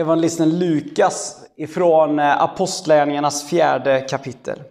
evangelisten 0.00 0.58
Lukas 0.58 1.36
ifrån 1.56 2.18
Apostlärningarnas 2.18 2.50
Apostlagärningarnas 2.52 3.44
fjärde 3.48 4.00
kapitel. 4.00 4.62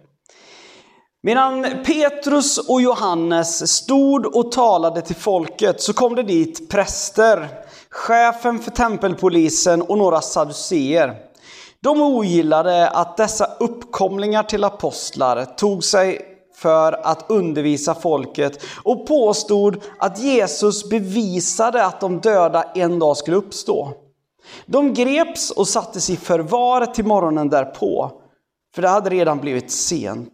Medan 1.22 1.66
Petrus 1.86 2.58
och 2.58 2.82
Johannes 2.82 3.70
stod 3.76 4.36
och 4.36 4.52
talade 4.52 5.02
till 5.02 5.16
folket 5.16 5.80
så 5.82 5.92
kom 5.92 6.14
det 6.14 6.22
dit 6.22 6.70
präster, 6.70 7.48
chefen 7.90 8.58
för 8.58 8.70
tempelpolisen 8.70 9.82
och 9.82 9.98
några 9.98 10.20
saduceer. 10.20 11.14
De 11.82 12.02
ogillade 12.02 12.88
att 12.88 13.16
dessa 13.16 13.44
uppkomlingar 13.60 14.42
till 14.42 14.64
apostlar 14.64 15.44
tog 15.44 15.84
sig 15.84 16.20
för 16.54 17.06
att 17.06 17.24
undervisa 17.28 17.94
folket 17.94 18.62
och 18.82 19.06
påstod 19.06 19.82
att 19.98 20.18
Jesus 20.18 20.88
bevisade 20.88 21.84
att 21.84 22.00
de 22.00 22.20
döda 22.20 22.62
en 22.62 22.98
dag 22.98 23.16
skulle 23.16 23.36
uppstå. 23.36 23.92
De 24.66 24.94
greps 24.94 25.50
och 25.50 25.68
sattes 25.68 26.10
i 26.10 26.16
förvar 26.16 26.86
till 26.86 27.04
morgonen 27.04 27.48
därpå, 27.48 28.12
för 28.74 28.82
det 28.82 28.88
hade 28.88 29.10
redan 29.10 29.38
blivit 29.38 29.70
sent. 29.70 30.32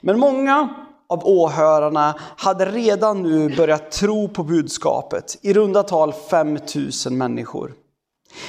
Men 0.00 0.18
många 0.18 0.68
av 1.08 1.26
åhörarna 1.26 2.14
hade 2.36 2.66
redan 2.66 3.22
nu 3.22 3.56
börjat 3.56 3.90
tro 3.90 4.28
på 4.28 4.42
budskapet, 4.42 5.38
i 5.42 5.52
runda 5.52 5.82
tal 5.82 6.12
5000 6.12 7.18
människor. 7.18 7.72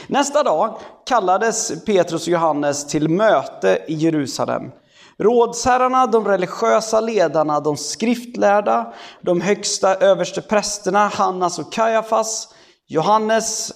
Nästa 0.07 0.43
dag 0.43 0.77
kallades 1.05 1.85
Petrus 1.85 2.21
och 2.21 2.33
Johannes 2.33 2.87
till 2.87 3.09
möte 3.09 3.83
i 3.87 3.93
Jerusalem. 3.93 4.71
Rådsherrarna, 5.17 6.07
de 6.07 6.25
religiösa 6.25 7.01
ledarna, 7.01 7.59
de 7.59 7.77
skriftlärda, 7.77 8.93
de 9.21 9.41
högsta 9.41 9.95
överste 9.95 10.41
prästerna, 10.41 11.07
Hannas 11.07 11.59
och 11.59 11.73
Kajafas, 11.73 12.53
Johannes, 12.87 13.71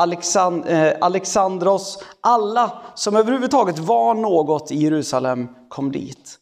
Alexand 0.00 0.66
eh, 0.66 0.92
Alexandros, 1.00 2.02
alla 2.20 2.72
som 2.94 3.16
överhuvudtaget 3.16 3.78
var 3.78 4.14
något 4.14 4.70
i 4.70 4.76
Jerusalem 4.76 5.48
kom 5.68 5.92
dit. 5.92 6.36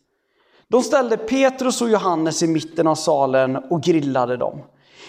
De 0.69 0.83
ställde 0.83 1.17
Petrus 1.17 1.83
och 1.83 1.89
Johannes 1.89 2.43
i 2.43 2.47
mitten 2.47 2.87
av 2.87 2.95
salen 2.95 3.57
och 3.57 3.83
grillade 3.83 4.37
dem. 4.37 4.61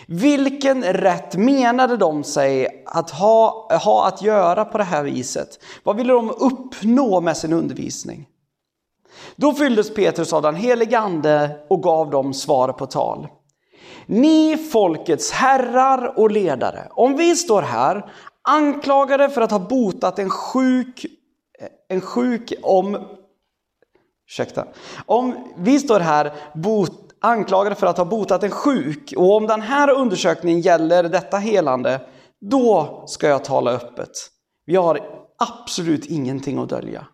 Vilken 0.07 0.83
rätt 0.83 1.35
menade 1.35 1.97
de 1.97 2.23
sig 2.23 2.83
att 2.85 3.09
ha, 3.09 3.69
ha 3.83 4.07
att 4.07 4.21
göra 4.21 4.65
på 4.65 4.77
det 4.77 4.83
här 4.83 5.03
viset? 5.03 5.59
Vad 5.83 5.95
ville 5.95 6.13
de 6.13 6.29
uppnå 6.29 7.21
med 7.21 7.37
sin 7.37 7.53
undervisning? 7.53 8.27
Då 9.35 9.53
fylldes 9.53 9.93
Petrus 9.93 10.33
av 10.33 10.41
den 10.41 10.55
helige 10.55 10.99
Ande 10.99 11.57
och 11.67 11.83
gav 11.83 12.09
dem 12.09 12.33
svar 12.33 12.71
på 12.73 12.85
tal. 12.85 13.27
Ni 14.05 14.57
folkets 14.57 15.31
herrar 15.31 16.19
och 16.19 16.31
ledare, 16.31 16.87
om 16.91 17.17
vi 17.17 17.35
står 17.35 17.61
här 17.61 18.11
anklagade 18.47 19.29
för 19.29 19.41
att 19.41 19.51
ha 19.51 19.59
botat 19.59 20.19
en 20.19 20.29
sjuk, 20.29 21.05
en 21.87 22.01
sjuk 22.01 22.53
om, 22.61 22.97
ursäkta, 24.27 24.65
om 25.05 25.53
vi 25.57 25.79
står 25.79 25.99
här 25.99 26.33
bot, 26.53 27.09
anklagade 27.21 27.75
för 27.75 27.87
att 27.87 27.97
ha 27.97 28.05
botat 28.05 28.43
en 28.43 28.51
sjuk 28.51 29.13
och 29.17 29.35
om 29.35 29.47
den 29.47 29.61
här 29.61 29.89
undersökningen 29.89 30.61
gäller 30.61 31.03
detta 31.03 31.37
helande, 31.37 32.01
då 32.41 33.03
ska 33.07 33.27
jag 33.27 33.43
tala 33.43 33.71
öppet. 33.71 34.11
Vi 34.65 34.75
har 34.75 34.99
absolut 35.37 36.05
ingenting 36.05 36.59
att 36.59 36.69
dölja. 36.69 37.05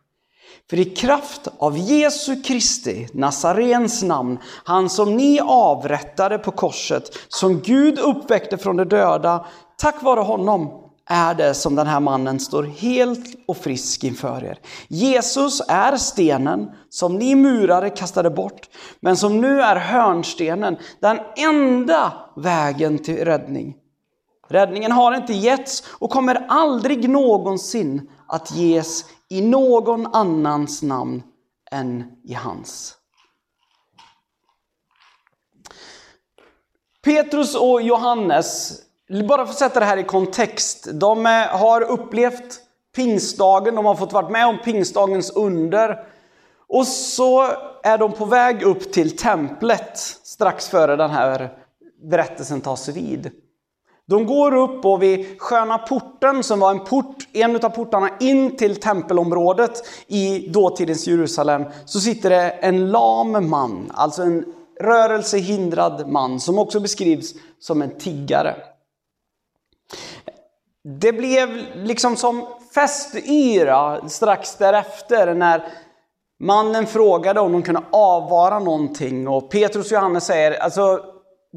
För 0.70 0.80
i 0.80 0.86
kraft 0.86 1.48
av 1.58 1.78
Jesu 1.78 2.42
Kristi, 2.42 3.08
Nazarens 3.14 4.04
namn, 4.04 4.40
han 4.64 4.90
som 4.90 5.16
ni 5.18 5.40
avrättade 5.44 6.38
på 6.38 6.52
korset, 6.52 7.18
som 7.28 7.60
Gud 7.60 8.00
uppväckte 8.00 8.58
från 8.58 8.78
de 8.78 8.84
döda, 8.84 9.46
tack 9.78 10.04
vare 10.04 10.20
honom 10.20 10.85
är 11.10 11.36
det 11.36 11.54
som 11.54 11.76
den 11.76 11.88
här 11.88 12.00
mannen 12.00 12.40
står 12.40 12.64
helt 12.64 13.36
och 13.48 13.58
frisk 13.58 14.04
inför 14.04 14.44
er. 14.44 14.60
Jesus 14.88 15.62
är 15.68 15.98
stenen 15.98 16.72
som 16.90 17.18
ni 17.18 17.36
murare 17.36 17.90
kastade 17.90 18.30
bort, 18.30 18.70
men 19.00 19.18
som 19.18 19.42
nu 19.42 19.62
är 19.62 19.76
hörnstenen, 19.76 20.78
den 21.00 21.20
enda 21.36 22.14
vägen 22.36 23.00
till 23.00 23.26
räddning. 23.26 23.76
Räddningen 24.48 24.92
har 24.92 25.16
inte 25.16 25.34
getts 25.34 25.84
och 26.00 26.10
kommer 26.10 26.46
aldrig 26.50 27.10
någonsin 27.10 28.10
att 28.28 28.52
ges 28.52 29.06
i 29.30 29.42
någon 29.42 30.16
annans 30.16 30.82
namn 30.82 31.24
än 31.72 32.04
i 32.24 32.34
hans. 32.34 32.98
Petrus 37.04 37.56
och 37.56 37.82
Johannes 37.82 38.82
bara 39.10 39.46
för 39.46 39.52
att 39.52 39.60
sätta 39.60 39.80
det 39.80 39.86
här 39.86 39.98
i 39.98 40.04
kontext. 40.04 40.88
De 40.94 41.26
eh, 41.26 41.32
har 41.32 41.82
upplevt 41.82 42.60
pingstdagen, 42.96 43.76
de 43.76 43.86
har 43.86 43.96
fått 43.96 44.14
vara 44.14 44.30
med 44.30 44.48
om 44.48 44.58
pingstdagens 44.64 45.32
under. 45.32 46.04
Och 46.68 46.88
så 46.88 47.42
är 47.84 47.98
de 47.98 48.12
på 48.12 48.26
väg 48.26 48.64
upp 48.64 48.94
till 48.94 49.18
templet 49.18 49.98
strax 50.24 50.70
före 50.70 50.96
den 50.96 51.10
här 51.10 51.50
berättelsen 52.04 52.62
tas 52.62 52.88
vid. 52.88 53.32
De 54.08 54.26
går 54.26 54.56
upp 54.56 54.86
och 54.86 55.04
vid 55.04 55.42
Sköna 55.42 55.78
porten, 55.78 56.44
som 56.44 56.60
var 56.60 56.72
en 56.72 56.80
port, 56.80 57.28
en 57.34 57.56
av 57.56 57.70
portarna 57.70 58.10
in 58.20 58.58
till 58.58 58.76
tempelområdet 58.76 59.72
i 60.08 60.48
dåtidens 60.48 61.08
Jerusalem, 61.08 61.64
så 61.86 62.00
sitter 62.00 62.30
det 62.30 62.50
en 62.50 62.92
lam 62.92 63.50
man, 63.50 63.92
alltså 63.94 64.22
en 64.22 64.46
rörelsehindrad 64.82 66.08
man, 66.08 66.40
som 66.40 66.60
också 66.60 66.80
beskrivs 66.80 67.34
som 67.60 67.82
en 67.82 67.98
tiggare. 67.98 68.56
Det 71.00 71.14
blev 71.14 71.50
liksom 71.76 72.16
som 72.16 72.48
festyra 72.74 74.10
strax 74.10 74.56
därefter 74.56 75.34
när 75.34 75.64
mannen 76.40 76.88
frågade 76.88 77.40
om 77.40 77.52
de 77.52 77.64
kunde 77.64 77.84
avvara 77.92 78.60
någonting 78.60 79.28
och 79.28 79.52
Petrus 79.52 79.86
och 79.86 79.92
Johannes 79.92 80.26
säger 80.26 80.52
alltså 80.60 81.00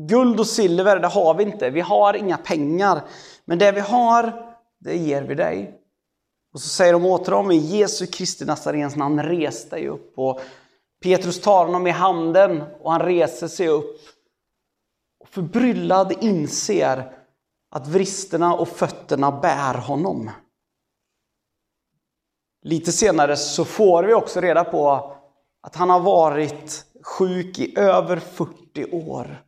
guld 0.09 0.41
och 0.41 0.47
silver 0.47 0.99
det 0.99 1.09
har 1.09 1.35
vi 1.35 1.45
inte, 1.45 1.71
vi 1.71 1.81
har 1.81 2.15
inga 2.17 2.37
pengar. 2.37 3.01
Men 3.45 3.59
det 3.59 3.73
vi 3.73 3.81
har, 3.81 4.33
det 4.81 4.97
ger 4.97 5.23
vi 5.23 5.35
dig. 5.35 5.75
Och 6.55 6.61
så 6.61 6.69
säger 6.69 6.93
de 6.93 7.05
åt 7.07 7.25
dem 7.25 7.51
i 7.51 7.57
Jesu 7.57 8.07
Kristi 8.07 8.45
Nazarens 8.45 8.97
namn, 8.97 9.23
res 9.23 9.69
dig 9.69 9.89
upp. 9.89 10.13
Och 10.17 10.41
Petrus 11.03 11.41
tar 11.41 11.65
honom 11.65 11.87
i 11.87 11.91
handen 11.91 12.63
och 12.81 12.93
han 12.93 13.03
reser 13.03 13.49
sig 13.49 13.69
upp. 13.69 14.01
Och 15.21 15.29
förbryllad 15.29 16.13
inser 16.21 17.18
att 17.71 17.87
vristerna 17.87 18.55
och 18.55 18.69
fötterna 18.69 19.33
bär 19.33 19.75
honom. 19.75 20.31
Lite 22.63 22.93
senare 22.93 23.37
så 23.37 23.65
får 23.65 24.03
vi 24.03 24.15
också 24.15 24.41
reda 24.41 24.65
på 24.65 25.17
att 25.63 25.77
han 25.77 25.91
har 25.91 26.01
varit 26.01 26.85
sjuk 27.03 27.59
i 27.59 27.79
över 27.79 28.17
40 28.17 28.91
år. 28.93 29.45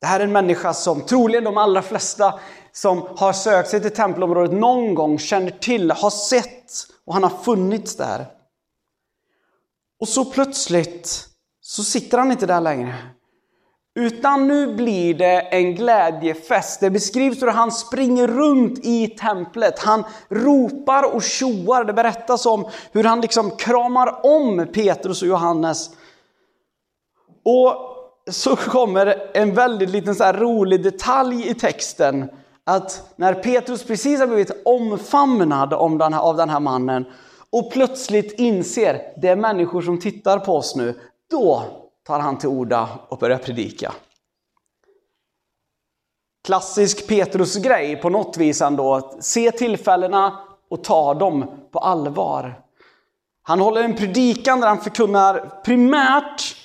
Det 0.00 0.06
här 0.06 0.20
är 0.20 0.24
en 0.24 0.32
människa 0.32 0.74
som 0.74 1.00
troligen 1.00 1.44
de 1.44 1.56
allra 1.56 1.82
flesta 1.82 2.40
som 2.72 3.08
har 3.16 3.32
sökt 3.32 3.70
sig 3.70 3.80
till 3.80 3.94
tempelområdet 3.94 4.52
någon 4.52 4.94
gång 4.94 5.18
känner 5.18 5.50
till, 5.50 5.90
har 5.90 6.10
sett 6.10 6.72
och 7.04 7.14
han 7.14 7.22
har 7.22 7.30
funnits 7.30 7.96
där. 7.96 8.26
Och 10.00 10.08
så 10.08 10.24
plötsligt 10.24 11.28
så 11.60 11.84
sitter 11.84 12.18
han 12.18 12.32
inte 12.32 12.46
där 12.46 12.60
längre. 12.60 12.94
Utan 13.96 14.48
nu 14.48 14.74
blir 14.74 15.14
det 15.14 15.40
en 15.40 15.74
glädjefest. 15.74 16.80
Det 16.80 16.90
beskrivs 16.90 17.42
hur 17.42 17.46
han 17.46 17.72
springer 17.72 18.28
runt 18.28 18.78
i 18.82 19.08
templet. 19.08 19.78
Han 19.78 20.04
ropar 20.28 21.14
och 21.14 21.22
tjoar. 21.22 21.84
Det 21.84 21.92
berättas 21.92 22.46
om 22.46 22.68
hur 22.92 23.04
han 23.04 23.20
liksom 23.20 23.50
kramar 23.50 24.26
om 24.26 24.66
Petrus 24.72 25.22
och 25.22 25.28
Johannes. 25.28 25.90
Och 27.44 27.74
så 28.30 28.56
kommer 28.56 29.30
en 29.34 29.54
väldigt 29.54 29.90
liten 29.90 30.14
så 30.14 30.32
rolig 30.32 30.82
detalj 30.82 31.48
i 31.48 31.54
texten. 31.54 32.30
Att 32.64 33.12
när 33.16 33.34
Petrus 33.34 33.84
precis 33.84 34.20
har 34.20 34.26
blivit 34.26 34.62
omfamnad 34.64 35.72
av 35.72 36.36
den 36.36 36.50
här 36.50 36.60
mannen 36.60 37.04
och 37.50 37.72
plötsligt 37.72 38.38
inser 38.40 39.00
det 39.16 39.28
är 39.28 39.36
människor 39.36 39.82
som 39.82 40.00
tittar 40.00 40.38
på 40.38 40.56
oss 40.56 40.76
nu. 40.76 41.00
Då 41.30 41.62
tar 42.04 42.20
han 42.20 42.38
till 42.38 42.48
orda 42.48 42.88
och 43.08 43.18
börjar 43.18 43.38
predika. 43.38 43.94
Klassisk 46.44 47.08
Petrus-grej 47.08 47.96
på 47.96 48.08
något 48.08 48.36
vis 48.36 48.62
ändå. 48.62 48.94
att 48.94 49.24
Se 49.24 49.50
tillfällena 49.50 50.38
och 50.70 50.84
ta 50.84 51.14
dem 51.14 51.50
på 51.70 51.78
allvar. 51.78 52.60
Han 53.42 53.60
håller 53.60 53.82
en 53.82 53.96
predikan 53.96 54.60
där 54.60 54.68
han 54.68 54.80
förkunnar 54.80 55.62
primärt 55.64 56.56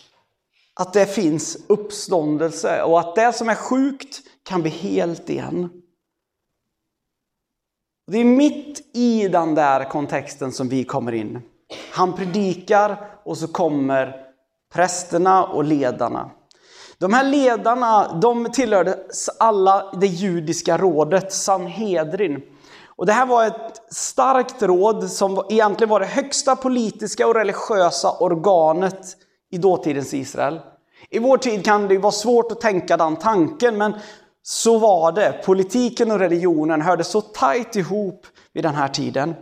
att 0.74 0.94
det 0.94 1.06
finns 1.06 1.58
uppståndelse 1.68 2.84
och 2.84 3.00
att 3.00 3.16
det 3.16 3.34
som 3.34 3.50
är 3.50 3.56
sjukt 3.56 4.22
kan 4.44 4.62
bli 4.62 4.72
helt 4.72 5.30
igen. 5.30 5.70
Det 8.12 8.18
är 8.18 8.26
mitt 8.26 8.96
i 8.96 9.28
den 9.28 9.56
där 9.56 9.90
kontexten 9.90 10.52
som 10.52 10.70
vi 10.70 10.84
kommer 10.84 11.12
in. 11.12 11.42
Han 11.92 12.14
predikar 12.14 13.12
och 13.24 13.38
så 13.38 13.48
kommer 13.48 14.29
prästerna 14.74 15.46
och 15.46 15.64
ledarna. 15.64 16.32
De 16.98 17.14
här 17.14 17.24
ledarna 17.24 18.20
de 18.22 18.46
tillhörde 18.46 18.98
alla 19.40 19.92
det 20.00 20.08
judiska 20.08 20.78
rådet, 20.78 21.34
Sanhedrin. 21.34 22.42
Och 22.86 23.06
det 23.06 23.14
här 23.14 23.26
var 23.26 23.46
ett 23.46 23.82
starkt 23.92 24.62
råd 24.62 25.10
som 25.10 25.46
egentligen 25.50 25.90
var 25.90 26.00
det 26.00 26.06
högsta 26.06 26.56
politiska 26.56 27.28
och 27.28 27.36
religiösa 27.36 28.12
organet 28.12 29.02
i 29.52 29.58
dåtidens 29.58 30.14
Israel. 30.14 30.60
I 31.10 31.20
vår 31.20 31.38
tid 31.38 31.66
kan 31.66 31.88
det 31.88 31.98
vara 31.98 32.12
svårt 32.12 32.52
att 32.52 32.62
tänka 32.62 32.98
den 32.98 33.16
tanken, 33.16 33.78
men 33.78 33.94
så 34.44 34.78
var 34.78 35.12
det. 35.12 35.42
Politiken 35.46 36.12
och 36.12 36.20
religionen 36.20 36.82
hörde 36.82 37.04
så 37.04 37.22
tajt 37.22 37.76
ihop 37.76 38.26
vid 38.54 38.64
den 38.64 38.76
här 38.76 38.88
tiden. 38.88 39.36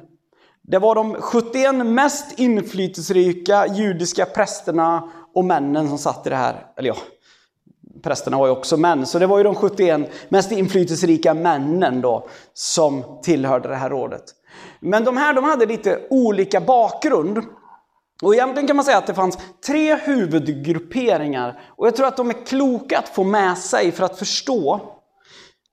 Det 0.63 0.79
var 0.79 0.95
de 0.95 1.13
71 1.13 1.75
mest 1.85 2.39
inflytelserika 2.39 3.67
judiska 3.67 4.25
prästerna 4.25 5.09
och 5.37 5.45
männen 5.45 5.89
som 5.89 5.97
satt 5.97 6.27
i 6.27 6.29
det 6.29 6.35
här. 6.35 6.65
Eller 6.77 6.89
ja, 6.89 6.95
prästerna 8.03 8.37
var 8.37 8.45
ju 8.45 8.51
också 8.51 8.77
män, 8.77 9.05
så 9.05 9.19
det 9.19 9.27
var 9.27 9.37
ju 9.37 9.43
de 9.43 9.55
71 9.55 10.09
mest 10.29 10.51
inflytelserika 10.51 11.33
männen 11.33 12.01
då 12.01 12.27
som 12.53 13.03
tillhörde 13.23 13.69
det 13.69 13.75
här 13.75 13.89
rådet. 13.89 14.23
Men 14.79 15.03
de 15.03 15.17
här 15.17 15.33
de 15.33 15.43
hade 15.43 15.65
lite 15.65 15.99
olika 16.09 16.61
bakgrund. 16.61 17.43
Och 18.21 18.33
egentligen 18.33 18.67
kan 18.67 18.75
man 18.75 18.85
säga 18.85 18.97
att 18.97 19.07
det 19.07 19.13
fanns 19.13 19.37
tre 19.67 19.95
huvudgrupperingar. 19.95 21.61
Och 21.77 21.87
jag 21.87 21.95
tror 21.95 22.07
att 22.07 22.17
de 22.17 22.29
är 22.29 22.45
kloka 22.45 22.99
att 22.99 23.09
få 23.09 23.23
med 23.23 23.57
sig 23.57 23.91
för 23.91 24.03
att 24.03 24.19
förstå. 24.19 24.81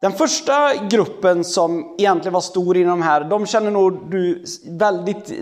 Den 0.00 0.12
första 0.12 0.74
gruppen 0.74 1.44
som 1.44 1.94
egentligen 1.98 2.32
var 2.32 2.40
stor 2.40 2.76
inom 2.76 3.00
de 3.00 3.02
här, 3.02 3.24
de 3.24 3.46
känner 3.46 3.70
nog 3.70 4.10
du 4.10 4.44
väldigt, 4.78 5.32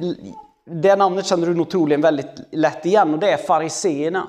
det 0.66 0.96
namnet 0.96 1.26
känner 1.26 1.46
du 1.46 1.54
nog 1.54 1.70
troligen 1.70 2.00
väldigt 2.00 2.40
lätt 2.50 2.86
igen 2.86 3.14
och 3.14 3.20
det 3.20 3.30
är 3.30 3.36
fariseerna. 3.36 4.28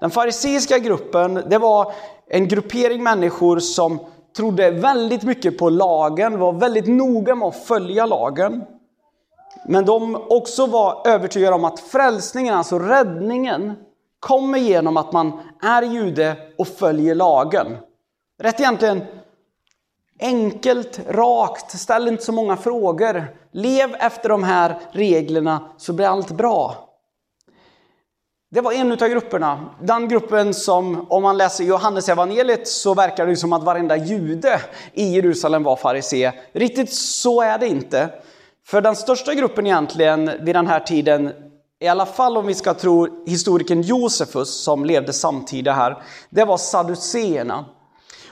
Den 0.00 0.10
fariseiska 0.10 0.78
gruppen, 0.78 1.34
det 1.34 1.58
var 1.58 1.92
en 2.28 2.48
gruppering 2.48 3.02
människor 3.02 3.58
som 3.58 3.98
trodde 4.36 4.70
väldigt 4.70 5.22
mycket 5.22 5.58
på 5.58 5.68
lagen, 5.70 6.38
var 6.38 6.52
väldigt 6.52 6.86
noga 6.86 7.34
med 7.34 7.48
att 7.48 7.64
följa 7.64 8.06
lagen. 8.06 8.64
Men 9.68 9.84
de 9.84 10.16
också 10.28 10.66
var 10.66 11.08
övertygade 11.08 11.54
om 11.54 11.64
att 11.64 11.80
frälsningen, 11.80 12.54
alltså 12.54 12.78
räddningen, 12.78 13.72
kommer 14.20 14.58
genom 14.58 14.96
att 14.96 15.12
man 15.12 15.40
är 15.62 15.82
jude 15.82 16.36
och 16.58 16.68
följer 16.68 17.14
lagen. 17.14 17.76
Rätt 18.42 18.60
egentligen 18.60 19.02
enkelt, 20.20 21.00
rakt, 21.08 21.78
ställ 21.78 22.08
inte 22.08 22.24
så 22.24 22.32
många 22.32 22.56
frågor. 22.56 23.36
Lev 23.52 23.94
efter 23.94 24.28
de 24.28 24.42
här 24.42 24.78
reglerna 24.92 25.70
så 25.76 25.92
blir 25.92 26.06
allt 26.06 26.30
bra. 26.30 26.90
Det 28.50 28.60
var 28.60 28.72
en 28.72 28.92
av 28.92 29.08
grupperna. 29.08 29.64
Den 29.82 30.08
gruppen 30.08 30.54
som, 30.54 31.06
om 31.10 31.22
man 31.22 31.36
läser 31.36 31.64
Johannes 31.64 32.08
evangeliet 32.08 32.68
så 32.68 32.94
verkar 32.94 33.26
det 33.26 33.36
som 33.36 33.52
att 33.52 33.64
varenda 33.64 33.96
jude 33.96 34.60
i 34.92 35.14
Jerusalem 35.14 35.62
var 35.62 35.76
farisé. 35.76 36.32
Riktigt 36.52 36.92
så 36.92 37.42
är 37.42 37.58
det 37.58 37.66
inte. 37.66 38.10
För 38.66 38.80
den 38.80 38.96
största 38.96 39.34
gruppen 39.34 39.66
egentligen 39.66 40.30
vid 40.44 40.54
den 40.54 40.66
här 40.66 40.80
tiden, 40.80 41.32
i 41.80 41.88
alla 41.88 42.06
fall 42.06 42.36
om 42.36 42.46
vi 42.46 42.54
ska 42.54 42.74
tro 42.74 43.24
historikern 43.26 43.82
Josefus 43.82 44.64
som 44.64 44.84
levde 44.84 45.12
samtida 45.12 45.72
här, 45.72 46.02
det 46.30 46.44
var 46.44 46.56
saduceerna. 46.56 47.64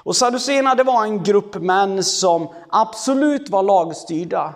Och 0.05 0.17
saduséerna 0.17 0.75
det 0.75 0.83
var 0.83 1.05
en 1.05 1.23
grupp 1.23 1.55
män 1.55 2.05
som 2.05 2.49
absolut 2.69 3.51
var 3.51 3.63
lagstyrda. 3.63 4.55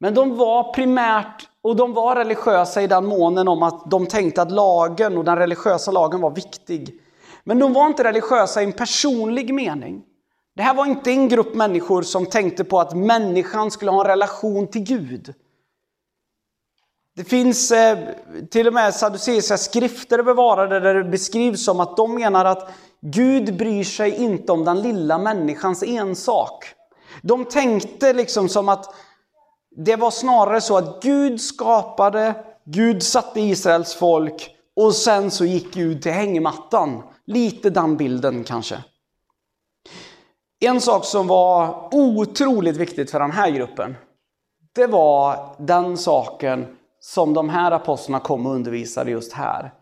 Men 0.00 0.14
de 0.14 0.36
var 0.36 0.72
primärt, 0.72 1.48
och 1.62 1.76
de 1.76 1.92
var 1.92 2.16
religiösa 2.16 2.82
i 2.82 2.86
den 2.86 3.06
månen 3.06 3.48
om 3.48 3.62
att 3.62 3.90
de 3.90 4.06
tänkte 4.06 4.42
att 4.42 4.50
lagen 4.50 5.18
och 5.18 5.24
den 5.24 5.36
religiösa 5.36 5.90
lagen 5.90 6.20
var 6.20 6.30
viktig. 6.30 7.00
Men 7.44 7.58
de 7.58 7.72
var 7.72 7.86
inte 7.86 8.04
religiösa 8.04 8.62
i 8.62 8.64
en 8.64 8.72
personlig 8.72 9.54
mening. 9.54 10.02
Det 10.56 10.62
här 10.62 10.74
var 10.74 10.86
inte 10.86 11.10
en 11.10 11.28
grupp 11.28 11.54
människor 11.54 12.02
som 12.02 12.26
tänkte 12.26 12.64
på 12.64 12.80
att 12.80 12.96
människan 12.96 13.70
skulle 13.70 13.90
ha 13.90 14.00
en 14.00 14.06
relation 14.06 14.66
till 14.66 14.82
Gud. 14.82 15.34
Det 17.20 17.24
finns 17.24 17.70
eh, 17.70 17.98
till 18.50 18.66
och 18.66 18.72
med 18.72 18.94
saduceiska 18.94 19.56
skrifter 19.58 20.22
bevarade 20.22 20.80
där 20.80 20.94
det 20.94 21.04
beskrivs 21.04 21.64
som 21.64 21.80
att 21.80 21.96
de 21.96 22.14
menar 22.14 22.44
att 22.44 22.70
Gud 23.00 23.56
bryr 23.56 23.84
sig 23.84 24.16
inte 24.16 24.52
om 24.52 24.64
den 24.64 24.82
lilla 24.82 25.18
människans 25.18 25.82
ensak. 25.82 26.64
De 27.22 27.44
tänkte 27.44 28.12
liksom 28.12 28.48
som 28.48 28.68
att 28.68 28.94
det 29.76 29.96
var 29.96 30.10
snarare 30.10 30.60
så 30.60 30.76
att 30.76 31.02
Gud 31.02 31.40
skapade, 31.40 32.34
Gud 32.64 33.02
satte 33.02 33.40
Israels 33.40 33.94
folk 33.94 34.56
och 34.76 34.94
sen 34.94 35.30
så 35.30 35.44
gick 35.44 35.74
Gud 35.74 36.02
till 36.02 36.12
hängmattan. 36.12 37.02
Lite 37.26 37.70
den 37.70 37.96
bilden 37.96 38.44
kanske. 38.44 38.84
En 40.60 40.80
sak 40.80 41.04
som 41.04 41.26
var 41.26 41.88
otroligt 41.94 42.76
viktigt 42.76 43.10
för 43.10 43.20
den 43.20 43.32
här 43.32 43.50
gruppen, 43.50 43.96
det 44.74 44.86
var 44.86 45.54
den 45.58 45.98
saken 45.98 46.76
som 47.00 47.34
de 47.34 47.48
här 47.48 47.72
apostlarna 47.72 48.20
kom 48.20 48.46
och 48.46 48.54
undervisade 48.54 49.10
just 49.10 49.32
här. 49.32 49.74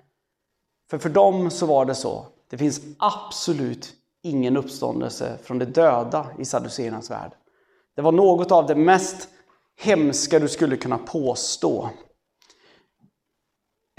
För 0.91 0.99
för 0.99 1.09
dem 1.09 1.51
så 1.51 1.67
var 1.67 1.85
det 1.85 1.95
så, 1.95 2.27
det 2.51 2.59
finns 2.59 2.81
absolut 2.99 3.93
ingen 4.23 4.57
uppståndelse 4.57 5.39
från 5.43 5.59
de 5.59 5.65
döda 5.65 6.27
i 6.39 6.45
saduséernas 6.45 7.11
värld. 7.11 7.33
Det 7.97 8.03
var 8.03 8.13
något 8.13 8.53
av 8.53 8.67
det 8.67 8.75
mest 8.75 9.29
hemska 9.81 10.39
du 10.39 10.49
skulle 10.49 10.77
kunna 10.77 10.99
påstå. 10.99 11.91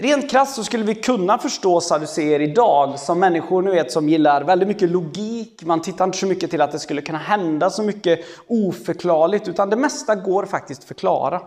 Rent 0.02 0.30
krasst 0.30 0.54
så 0.54 0.64
skulle 0.64 0.84
vi 0.84 0.94
kunna 0.94 1.38
förstå 1.38 1.80
saduséer 1.80 2.40
idag 2.40 2.98
som 2.98 3.18
människor 3.18 3.62
nu 3.62 3.70
vet 3.70 3.92
som 3.92 4.08
gillar 4.08 4.44
väldigt 4.44 4.68
mycket 4.68 4.90
logik. 4.90 5.62
Man 5.64 5.82
tittar 5.82 6.04
inte 6.04 6.18
så 6.18 6.26
mycket 6.26 6.50
till 6.50 6.60
att 6.60 6.72
det 6.72 6.78
skulle 6.78 7.02
kunna 7.02 7.18
hända 7.18 7.70
så 7.70 7.82
mycket 7.82 8.20
oförklarligt 8.46 9.48
utan 9.48 9.70
det 9.70 9.76
mesta 9.76 10.14
går 10.14 10.46
faktiskt 10.46 10.84
förklara. 10.84 11.42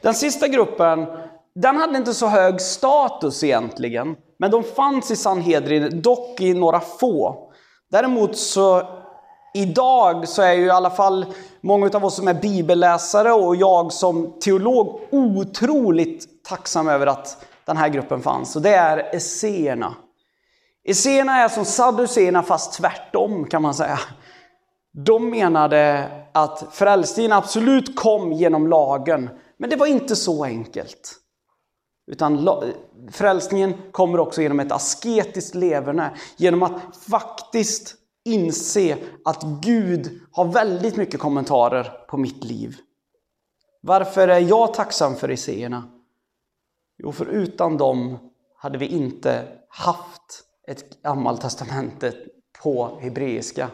Den 0.00 0.14
sista 0.14 0.48
gruppen, 0.48 1.06
den 1.54 1.76
hade 1.76 1.98
inte 1.98 2.14
så 2.14 2.26
hög 2.26 2.60
status 2.60 3.44
egentligen. 3.44 4.16
Men 4.38 4.50
de 4.50 4.64
fanns 4.64 5.10
i 5.10 5.16
Sanhedrin, 5.16 6.02
dock 6.02 6.40
i 6.40 6.54
några 6.54 6.80
få. 6.80 7.48
Däremot 7.90 8.36
så 8.36 8.82
idag 9.54 10.28
så 10.28 10.42
är 10.42 10.52
ju 10.52 10.64
i 10.64 10.70
alla 10.70 10.90
fall 10.90 11.26
många 11.60 11.90
av 11.94 12.04
oss 12.04 12.16
som 12.16 12.28
är 12.28 12.34
bibelläsare 12.34 13.32
och 13.32 13.56
jag 13.56 13.92
som 13.92 14.38
teolog 14.40 15.00
otroligt 15.10 16.44
tacksam 16.44 16.88
över 16.88 17.06
att 17.06 17.44
den 17.64 17.76
här 17.76 17.88
gruppen 17.88 18.22
fanns. 18.22 18.56
Och 18.56 18.62
det 18.62 18.74
är 18.74 19.16
esséerna. 19.16 19.94
Esséerna 20.84 21.38
är 21.38 21.48
som 21.48 21.64
sadduceerna 21.64 22.42
fast 22.42 22.72
tvärtom 22.72 23.44
kan 23.44 23.62
man 23.62 23.74
säga. 23.74 23.98
De 25.06 25.30
menade 25.30 26.08
att 26.32 26.64
frälsningen 26.72 27.32
absolut 27.32 27.96
kom 27.96 28.32
genom 28.32 28.68
lagen, 28.68 29.30
men 29.62 29.70
det 29.70 29.76
var 29.76 29.86
inte 29.86 30.16
så 30.16 30.44
enkelt. 30.44 31.14
Utan 32.06 32.48
frälsningen 33.10 33.74
kommer 33.92 34.20
också 34.20 34.42
genom 34.42 34.60
ett 34.60 34.72
asketiskt 34.72 35.54
leverne, 35.54 36.16
genom 36.36 36.62
att 36.62 36.96
faktiskt 36.96 37.94
inse 38.24 38.98
att 39.24 39.42
Gud 39.42 40.20
har 40.32 40.44
väldigt 40.44 40.96
mycket 40.96 41.20
kommentarer 41.20 42.04
på 42.08 42.16
mitt 42.16 42.44
liv. 42.44 42.76
Varför 43.80 44.28
är 44.28 44.40
jag 44.40 44.74
tacksam 44.74 45.16
för 45.16 45.30
Iséerna? 45.30 45.82
Jo, 46.98 47.12
för 47.12 47.26
utan 47.26 47.76
dem 47.76 48.18
hade 48.56 48.78
vi 48.78 48.86
inte 48.86 49.48
haft 49.68 50.44
ett 50.68 51.02
gammaltestamente 51.02 52.14
på 52.62 52.98
hebreiska. 53.00 53.70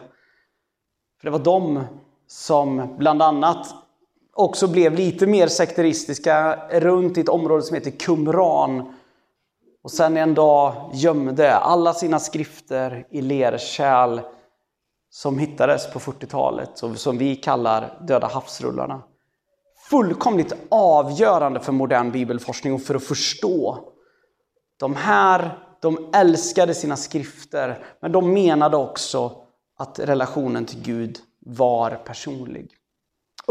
För 1.19 1.25
det 1.25 1.31
var 1.31 1.39
de 1.39 1.83
som 2.27 2.95
bland 2.97 3.21
annat 3.21 3.88
också 4.33 4.67
blev 4.67 4.93
lite 4.93 5.27
mer 5.27 5.47
sekteristiska 5.47 6.55
runt 6.71 7.17
i 7.17 7.21
ett 7.21 7.29
område 7.29 7.61
som 7.61 7.75
heter 7.75 7.91
Qumran. 7.91 8.93
Och 9.83 9.91
sen 9.91 10.17
en 10.17 10.33
dag 10.33 10.91
gömde 10.93 11.55
alla 11.55 11.93
sina 11.93 12.19
skrifter 12.19 13.07
i 13.09 13.21
lerkärl 13.21 14.19
som 15.09 15.39
hittades 15.39 15.93
på 15.93 15.99
40-talet 15.99 16.83
och 16.83 16.97
som 16.97 17.17
vi 17.17 17.35
kallar 17.35 17.97
Döda 18.07 18.27
havsrullarna. 18.27 19.01
Fullkomligt 19.89 20.53
avgörande 20.69 21.59
för 21.59 21.71
modern 21.71 22.11
bibelforskning 22.11 22.73
och 22.73 22.81
för 22.81 22.95
att 22.95 23.03
förstå. 23.03 23.77
De 24.79 24.95
här, 24.95 25.57
de 25.81 26.09
älskade 26.13 26.73
sina 26.73 26.95
skrifter, 26.95 27.83
men 27.99 28.11
de 28.11 28.33
menade 28.33 28.77
också 28.77 29.31
att 29.77 29.99
relationen 29.99 30.65
till 30.65 30.81
Gud 30.81 31.19
var 31.39 31.91
personlig. 31.91 32.78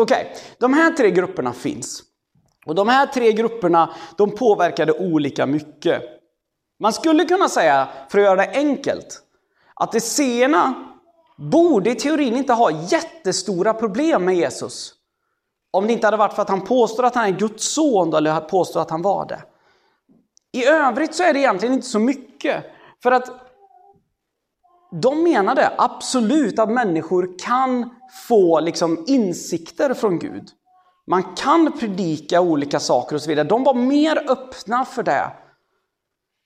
Okej, 0.00 0.30
okay, 0.30 0.42
de 0.58 0.74
här 0.74 0.90
tre 0.90 1.10
grupperna 1.10 1.52
finns. 1.52 2.02
Och 2.66 2.74
de 2.74 2.88
här 2.88 3.06
tre 3.06 3.32
grupperna, 3.32 3.94
de 4.16 4.30
påverkade 4.30 4.92
olika 4.92 5.46
mycket. 5.46 6.02
Man 6.80 6.92
skulle 6.92 7.24
kunna 7.24 7.48
säga, 7.48 7.88
för 8.08 8.18
att 8.18 8.24
göra 8.24 8.36
det 8.36 8.50
enkelt, 8.52 9.22
att 9.74 9.92
det 9.92 10.00
sena 10.00 10.74
borde 11.36 11.90
i 11.90 11.94
teorin 11.94 12.36
inte 12.36 12.52
ha 12.52 12.70
jättestora 12.70 13.74
problem 13.74 14.24
med 14.24 14.36
Jesus. 14.36 14.94
Om 15.70 15.86
det 15.86 15.92
inte 15.92 16.06
hade 16.06 16.16
varit 16.16 16.34
för 16.34 16.42
att 16.42 16.48
han 16.48 16.64
påstår 16.64 17.04
att 17.04 17.14
han 17.14 17.24
är 17.24 17.38
Guds 17.38 17.64
son, 17.64 18.14
eller 18.14 18.40
påstår 18.40 18.80
att 18.80 18.90
han 18.90 19.02
var 19.02 19.26
det. 19.26 19.42
I 20.52 20.66
övrigt 20.66 21.14
så 21.14 21.22
är 21.22 21.32
det 21.32 21.38
egentligen 21.38 21.74
inte 21.74 21.86
så 21.86 21.98
mycket. 21.98 22.64
För 23.02 23.12
att 23.12 23.47
de 24.90 25.22
menade 25.22 25.72
absolut 25.78 26.58
att 26.58 26.70
människor 26.70 27.38
kan 27.38 27.90
få 28.28 28.60
liksom 28.60 29.04
insikter 29.06 29.94
från 29.94 30.18
Gud. 30.18 30.50
Man 31.06 31.34
kan 31.34 31.72
predika 31.78 32.40
olika 32.40 32.80
saker 32.80 33.16
och 33.16 33.22
så 33.22 33.28
vidare. 33.28 33.48
De 33.48 33.64
var 33.64 33.74
mer 33.74 34.30
öppna 34.30 34.84
för 34.84 35.02
det. 35.02 35.30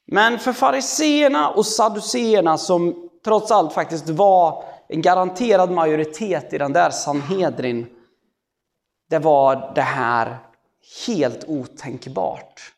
Men 0.07 0.39
för 0.39 0.53
fariseerna 0.53 1.49
och 1.49 1.67
saduceerna 1.67 2.59
som 2.59 3.09
trots 3.25 3.51
allt 3.51 3.73
faktiskt 3.73 4.09
var 4.09 4.65
en 4.89 5.03
garanterad 5.03 5.71
majoritet 5.71 6.53
i 6.53 6.59
den 6.59 6.73
där 6.73 6.91
Sanhedrin. 6.91 7.87
Det 9.11 9.19
var 9.19 9.73
det 9.75 9.81
här 9.81 10.39
helt 11.07 11.45
otänkbart. 11.47 12.73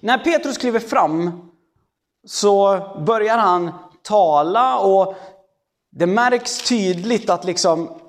När 0.00 0.18
Petrus 0.18 0.58
kliver 0.58 0.80
fram 0.80 1.50
så 2.26 2.80
börjar 3.06 3.38
han 3.38 3.72
tala 4.02 4.78
och 4.78 5.14
det 5.90 6.06
märks 6.06 6.68
tydligt 6.68 7.30
att 7.30 7.44
liksom 7.44 8.00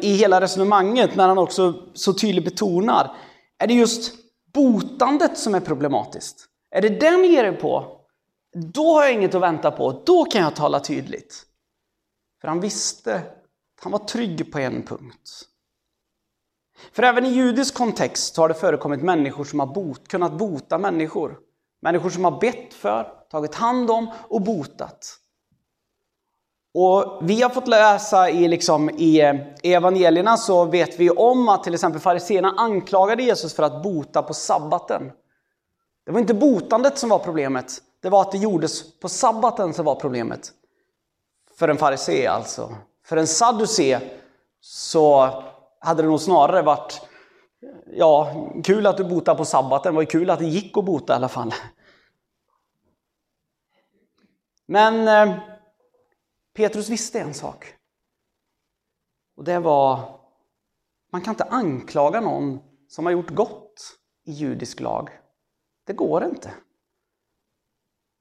i 0.00 0.12
hela 0.12 0.40
resonemanget 0.40 1.16
när 1.16 1.28
han 1.28 1.38
också 1.38 1.74
så 1.94 2.12
tydligt 2.12 2.44
betonar, 2.44 3.16
är 3.58 3.66
det 3.66 3.74
just 3.74 4.14
botandet 4.54 5.38
som 5.38 5.54
är 5.54 5.60
problematiskt? 5.60 6.46
Är 6.70 6.82
det 6.82 6.88
den 6.88 7.22
ni 7.22 7.28
ger 7.28 7.44
er 7.44 7.52
på? 7.52 8.00
Då 8.54 8.94
har 8.94 9.02
jag 9.02 9.12
inget 9.12 9.34
att 9.34 9.42
vänta 9.42 9.70
på, 9.70 10.02
då 10.06 10.24
kan 10.24 10.42
jag 10.42 10.56
tala 10.56 10.80
tydligt. 10.80 11.44
För 12.40 12.48
han 12.48 12.60
visste 12.60 13.14
att 13.14 13.82
han 13.82 13.92
var 13.92 13.98
trygg 13.98 14.52
på 14.52 14.58
en 14.58 14.82
punkt. 14.82 15.44
För 16.92 17.02
även 17.02 17.26
i 17.26 17.28
judisk 17.28 17.74
kontext 17.74 18.36
har 18.36 18.48
det 18.48 18.54
förekommit 18.54 19.02
människor 19.02 19.44
som 19.44 19.60
har 19.60 19.66
bot, 19.66 20.08
kunnat 20.08 20.32
bota 20.32 20.78
människor. 20.78 21.38
Människor 21.80 22.10
som 22.10 22.24
har 22.24 22.40
bett 22.40 22.74
för, 22.74 23.12
tagit 23.30 23.54
hand 23.54 23.90
om 23.90 24.10
och 24.28 24.42
botat. 24.42 25.18
Och 26.74 27.18
vi 27.22 27.42
har 27.42 27.50
fått 27.50 27.68
läsa 27.68 28.30
i, 28.30 28.48
liksom, 28.48 28.90
i 28.90 29.20
eh, 29.20 29.34
evangelierna 29.62 30.36
så 30.36 30.64
vet 30.64 31.00
vi 31.00 31.10
om 31.10 31.48
att 31.48 31.64
till 31.64 31.74
exempel 31.74 32.00
fariséerna 32.00 32.54
anklagade 32.56 33.22
Jesus 33.22 33.54
för 33.54 33.62
att 33.62 33.82
bota 33.82 34.22
på 34.22 34.34
sabbaten. 34.34 35.12
Det 36.06 36.12
var 36.12 36.20
inte 36.20 36.34
botandet 36.34 36.98
som 36.98 37.10
var 37.10 37.18
problemet, 37.18 37.72
det 38.02 38.08
var 38.08 38.20
att 38.20 38.32
det 38.32 38.38
gjordes 38.38 39.00
på 39.00 39.08
sabbaten 39.08 39.74
som 39.74 39.84
var 39.84 39.94
problemet. 39.94 40.52
För 41.58 41.68
en 41.68 41.76
farisé 41.76 42.26
alltså. 42.26 42.74
För 43.04 43.16
en 43.16 43.26
sadducé 43.26 44.00
så 44.60 45.30
hade 45.80 46.02
det 46.02 46.08
nog 46.08 46.20
snarare 46.20 46.62
varit 46.62 47.07
Ja, 47.86 48.46
kul 48.64 48.86
att 48.86 48.96
du 48.96 49.04
botar 49.04 49.34
på 49.34 49.44
sabbaten. 49.44 49.92
Det 49.92 49.94
var 49.94 50.02
ju 50.02 50.06
kul 50.06 50.30
att 50.30 50.38
det 50.38 50.46
gick 50.46 50.76
att 50.76 50.84
bota 50.84 51.12
i 51.12 51.16
alla 51.16 51.28
fall. 51.28 51.54
Men 54.66 55.08
eh, 55.08 55.38
Petrus 56.54 56.88
visste 56.88 57.20
en 57.20 57.34
sak. 57.34 57.74
Och 59.36 59.44
det 59.44 59.58
var, 59.58 60.00
man 61.12 61.20
kan 61.20 61.32
inte 61.32 61.44
anklaga 61.44 62.20
någon 62.20 62.60
som 62.88 63.06
har 63.06 63.12
gjort 63.12 63.30
gott 63.30 63.98
i 64.24 64.32
judisk 64.32 64.80
lag. 64.80 65.10
Det 65.86 65.92
går 65.92 66.24
inte. 66.24 66.50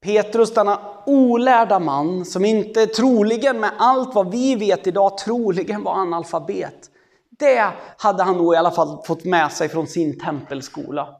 Petrus, 0.01 0.53
denna 0.53 1.03
olärda 1.06 1.79
man 1.79 2.25
som 2.25 2.46
inte 2.46 2.86
troligen 2.86 3.60
med 3.60 3.72
allt 3.77 4.15
vad 4.15 4.32
vi 4.32 4.56
vet 4.56 4.88
idag 4.88 5.17
troligen 5.17 5.84
var 5.84 5.94
analfabet. 5.94 6.91
Det 7.38 7.74
hade 7.98 8.24
han 8.24 8.38
nog 8.38 8.53
i 8.53 8.58
alla 8.58 8.72
fall 8.72 9.03
fått 9.06 9.25
med 9.25 9.51
sig 9.51 9.70
från 9.70 9.88
sin 9.88 10.20
tempelskola. 10.20 11.15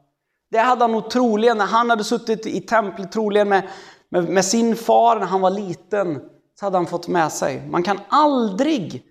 Det 0.50 0.58
hade 0.58 0.84
han 0.84 0.92
nog 0.92 1.10
troligen, 1.10 1.58
när 1.58 1.66
han 1.66 1.90
hade 1.90 2.04
suttit 2.04 2.46
i 2.46 2.60
templet, 2.60 3.12
troligen 3.12 3.48
med, 3.48 3.68
med, 4.08 4.28
med 4.28 4.44
sin 4.44 4.76
far 4.76 5.18
när 5.18 5.26
han 5.26 5.40
var 5.40 5.50
liten, 5.50 6.20
så 6.60 6.66
hade 6.66 6.76
han 6.76 6.86
fått 6.86 7.08
med 7.08 7.32
sig. 7.32 7.66
Man 7.66 7.82
kan 7.82 8.00
aldrig 8.08 9.04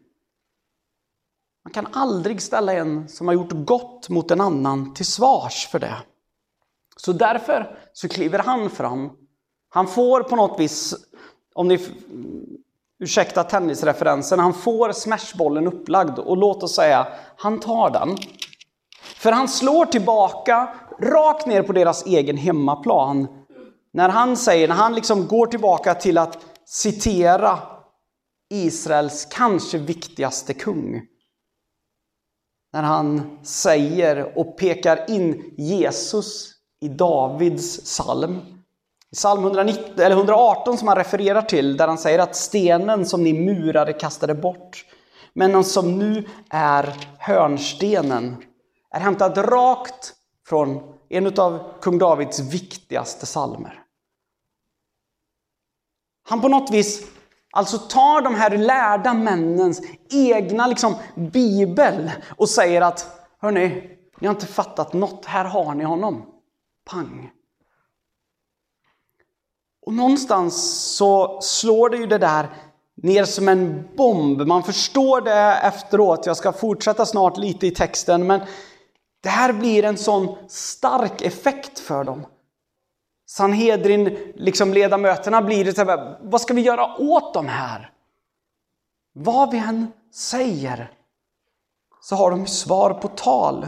man 1.67 1.73
kan 1.73 1.87
aldrig 1.93 2.41
ställa 2.41 2.73
en 2.73 3.09
som 3.09 3.27
har 3.27 3.33
gjort 3.33 3.51
gott 3.51 4.09
mot 4.09 4.31
en 4.31 4.41
annan 4.41 4.93
till 4.93 5.05
svars 5.05 5.67
för 5.67 5.79
det. 5.79 5.95
Så 6.97 7.13
därför 7.13 7.79
så 7.93 8.07
kliver 8.07 8.39
han 8.39 8.69
fram. 8.69 9.09
Han 9.69 9.87
får 9.87 10.23
på 10.23 10.35
något 10.35 10.59
vis, 10.59 10.95
om 11.55 11.67
ni 11.67 11.79
ursäkta 12.99 13.43
tennisreferensen, 13.43 14.39
han 14.39 14.53
får 14.53 14.91
smashbollen 14.91 15.67
upplagd 15.67 16.19
och 16.19 16.37
låt 16.37 16.63
oss 16.63 16.75
säga, 16.75 17.07
han 17.37 17.59
tar 17.59 17.89
den. 17.89 18.17
För 19.15 19.31
han 19.31 19.47
slår 19.47 19.85
tillbaka 19.85 20.73
rakt 21.01 21.45
ner 21.45 21.63
på 21.63 21.73
deras 21.73 22.05
egen 22.05 22.37
hemmaplan. 22.37 23.27
När 23.93 24.09
han 24.09 24.37
säger, 24.37 24.67
när 24.67 24.75
han 24.75 24.95
liksom 24.95 25.27
går 25.27 25.47
tillbaka 25.47 25.95
till 25.95 26.17
att 26.17 26.37
citera 26.65 27.59
Israels 28.49 29.27
kanske 29.31 29.77
viktigaste 29.77 30.53
kung. 30.53 31.01
När 32.73 32.83
han 32.83 33.39
säger 33.43 34.37
och 34.37 34.57
pekar 34.57 35.09
in 35.09 35.53
Jesus 35.57 36.51
i 36.81 36.87
Davids 36.87 37.83
psalm. 37.83 38.56
I 39.11 39.15
psalm 39.15 39.43
119, 39.43 39.99
eller 39.99 40.15
118 40.15 40.77
som 40.77 40.87
han 40.87 40.97
refererar 40.97 41.41
till, 41.41 41.77
där 41.77 41.87
han 41.87 41.97
säger 41.97 42.19
att 42.19 42.35
stenen 42.35 43.05
som 43.05 43.23
ni 43.23 43.33
murare 43.33 43.93
kastade 43.93 44.35
bort, 44.35 44.85
men 45.33 45.63
som 45.63 45.99
nu 45.99 46.27
är 46.49 46.95
hörnstenen, 47.17 48.43
är 48.91 48.99
hämtad 48.99 49.37
rakt 49.37 50.13
från 50.47 50.93
en 51.09 51.39
av 51.39 51.73
kung 51.81 51.97
Davids 51.97 52.39
viktigaste 52.39 53.25
psalmer. 53.25 53.83
Han 56.29 56.41
på 56.41 56.47
något 56.47 56.71
vis 56.71 57.07
alltså 57.51 57.77
tar 57.77 58.21
de 58.21 58.35
här 58.35 58.57
lärda 58.57 59.13
männens 59.13 59.81
egna 60.09 60.67
liksom, 60.67 60.95
bibel 61.15 62.11
och 62.37 62.49
säger 62.49 62.81
att 62.81 63.27
hörni, 63.39 63.97
ni 64.19 64.27
har 64.27 64.35
inte 64.35 64.47
fattat 64.47 64.93
något, 64.93 65.25
här 65.25 65.45
har 65.45 65.75
ni 65.75 65.83
honom. 65.83 66.25
Pang! 66.89 67.31
Och 69.87 69.93
någonstans 69.93 70.73
så 70.95 71.41
slår 71.41 71.89
det 71.89 71.97
ju 71.97 72.07
det 72.07 72.17
där 72.17 72.49
ner 72.95 73.25
som 73.25 73.47
en 73.47 73.87
bomb. 73.95 74.47
Man 74.47 74.63
förstår 74.63 75.21
det 75.21 75.59
efteråt. 75.63 76.25
Jag 76.25 76.37
ska 76.37 76.51
fortsätta 76.51 77.05
snart 77.05 77.37
lite 77.37 77.67
i 77.67 77.71
texten, 77.71 78.27
men 78.27 78.41
det 79.21 79.29
här 79.29 79.53
blir 79.53 79.83
en 79.83 79.97
sån 79.97 80.35
stark 80.47 81.21
effekt 81.21 81.79
för 81.79 82.03
dem. 82.03 82.25
Sanhedrin, 83.29 84.33
liksom 84.35 84.73
ledamöterna 84.73 85.41
blir 85.41 85.65
det 85.65 85.73
så 85.73 85.85
här, 85.85 86.17
vad 86.21 86.41
ska 86.41 86.53
vi 86.53 86.61
göra 86.61 87.01
åt 87.01 87.33
de 87.33 87.47
här? 87.47 87.91
Vad 89.13 89.51
vi 89.51 89.57
än 89.57 89.91
säger 90.13 90.91
så 92.01 92.15
har 92.15 92.31
de 92.31 92.47
svar 92.47 92.93
på 92.93 93.07
tal. 93.07 93.67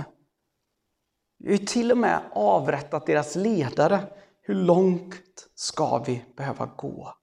Vi 1.38 1.48
har 1.48 1.60
ju 1.60 1.66
till 1.66 1.92
och 1.92 1.98
med 1.98 2.20
avrättat 2.34 3.06
deras 3.06 3.36
ledare. 3.36 4.00
Hur 4.50 4.56
långt 4.56 5.48
ska 5.56 5.98
vi 5.98 6.26
behöva 6.38 6.66
gå? 6.66 7.14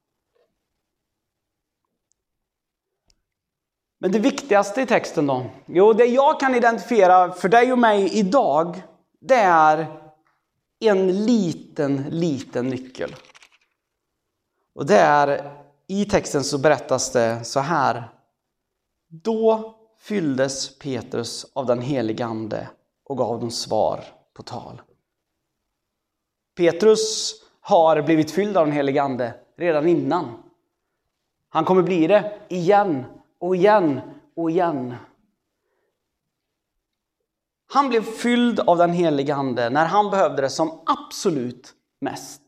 Men 3.99 4.12
det 4.12 4.18
viktigaste 4.18 4.83
i 4.83 4.87
texten 4.87 5.26
då? 5.26 5.50
Jo, 5.66 5.92
det 5.92 6.04
jag 6.04 6.40
kan 6.40 6.54
identifiera 6.54 7.33
för 7.33 7.49
dig 7.49 7.73
och 7.73 7.78
mig 7.78 8.18
idag, 8.18 8.83
det 9.21 9.35
är 9.35 10.00
en 10.80 11.25
liten, 11.25 12.04
liten 12.11 12.68
nyckel. 12.68 13.16
Och 14.75 14.87
det 14.87 14.99
är, 14.99 15.59
i 15.87 16.04
texten 16.04 16.45
så 16.45 16.59
berättas 16.59 17.12
det 17.12 17.45
så 17.45 17.61
här. 17.61 18.12
Då 19.09 19.75
fylldes 19.99 20.78
Petrus 20.78 21.47
av 21.52 21.66
den 21.66 21.80
helige 21.80 22.25
Ande 22.25 22.68
och 23.04 23.18
gav 23.18 23.40
dem 23.40 23.50
svar 23.50 24.04
på 24.35 24.42
tal. 24.42 24.83
Petrus 26.56 27.34
har 27.60 28.02
blivit 28.02 28.30
fylld 28.30 28.56
av 28.56 28.66
den 28.66 28.75
helige 28.75 29.02
Ande 29.02 29.34
redan 29.56 29.88
innan. 29.88 30.42
Han 31.48 31.64
kommer 31.64 31.82
bli 31.82 32.06
det 32.06 32.32
igen 32.48 33.04
och 33.38 33.56
igen 33.56 34.00
och 34.36 34.50
igen. 34.50 34.94
Han 37.72 37.88
blev 37.88 38.02
fylld 38.02 38.60
av 38.60 38.78
den 38.78 38.92
helige 38.92 39.34
Ande 39.34 39.70
när 39.70 39.86
han 39.86 40.10
behövde 40.10 40.42
det 40.42 40.50
som 40.50 40.80
absolut 40.86 41.72
mest. 42.00 42.42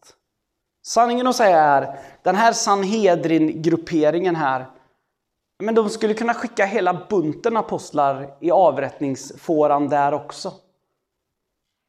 Sanningen 0.82 1.26
att 1.26 1.36
säga 1.36 1.58
är, 1.58 1.98
den 2.22 2.36
här 2.36 2.52
Sanhedrin-grupperingen 2.52 4.36
här, 4.36 4.66
men 5.58 5.74
de 5.74 5.90
skulle 5.90 6.14
kunna 6.14 6.34
skicka 6.34 6.64
hela 6.64 7.06
bunten 7.10 7.56
apostlar 7.56 8.36
i 8.40 8.50
avrättningsfåran 8.50 9.88
där 9.88 10.14
också. 10.14 10.52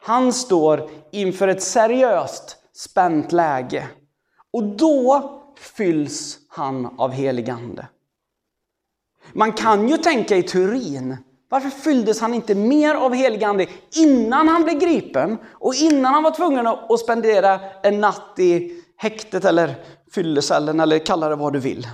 Han 0.10 0.34
står 0.34 0.89
inför 1.12 1.48
ett 1.48 1.63
seriöst 1.63 2.58
spänt 2.74 3.32
läge. 3.32 3.89
Och 4.54 4.63
då 4.63 5.32
fylls 5.58 6.38
han 6.48 7.00
av 7.00 7.12
heligande. 7.12 7.88
Man 9.34 9.54
kan 9.54 9.89
ju 9.89 9.98
tänka 9.98 10.38
i 10.38 10.44
teorin, 10.44 11.18
varför 11.50 11.70
fylldes 11.70 12.22
han 12.22 12.34
inte 12.34 12.56
mer 12.56 12.96
av 12.96 13.13
heligande 13.13 13.68
innan 13.96 14.48
han 14.48 14.63
blev 14.63 14.80
gripen 14.80 15.38
och 15.54 15.75
innan 15.75 16.13
han 16.13 16.24
var 16.24 16.32
tvungen 16.32 16.68
att 16.68 17.00
spendera 17.00 17.60
en 17.84 18.00
natt 18.01 18.39
i 18.39 18.84
häktet 18.98 19.46
eller 19.46 19.84
fyllecellen 20.12 20.80
eller 20.80 21.00
kalla 21.00 21.30
det 21.30 21.36
vad 21.36 21.54
du 21.54 21.60
vill. 21.60 21.88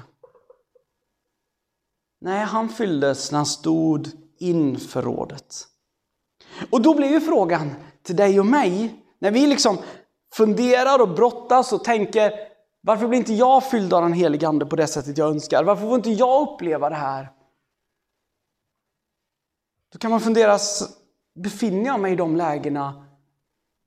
Nej, 2.22 2.46
han 2.46 2.70
fylldes 2.70 3.32
när 3.32 3.40
han 3.40 3.46
stod 3.46 4.10
inför 4.40 5.02
rådet. 5.02 5.68
Och 6.70 6.82
då 6.82 6.96
blir 6.96 7.08
ju 7.08 7.22
frågan 7.22 7.76
till 8.04 8.16
dig 8.16 8.40
och 8.40 8.46
mig, 8.46 8.96
när 9.20 9.32
vi 9.32 9.48
liksom 9.48 9.78
funderar 10.34 11.02
och 11.02 11.10
brottas 11.10 11.74
och 11.74 11.84
tänker 11.84 12.32
varför 12.82 13.08
blir 13.08 13.20
inte 13.20 13.34
jag 13.34 13.70
fylld 13.70 13.94
av 13.94 14.02
den 14.02 14.14
helige 14.14 14.48
Ande 14.48 14.66
på 14.66 14.76
det 14.76 14.88
sättet 14.88 15.18
jag 15.18 15.30
önskar? 15.30 15.64
Varför 15.64 15.86
får 15.86 15.96
inte 15.96 16.10
jag 16.10 16.50
uppleva 16.50 16.90
det 16.90 16.96
här? 16.96 17.32
Då 19.92 20.00
kan 20.00 20.12
man 20.12 20.22
fundera, 20.22 20.58
befinner 21.36 21.86
jag 21.86 22.00
mig 22.00 22.14
i 22.14 22.16
de 22.16 22.36
lägena 22.36 23.06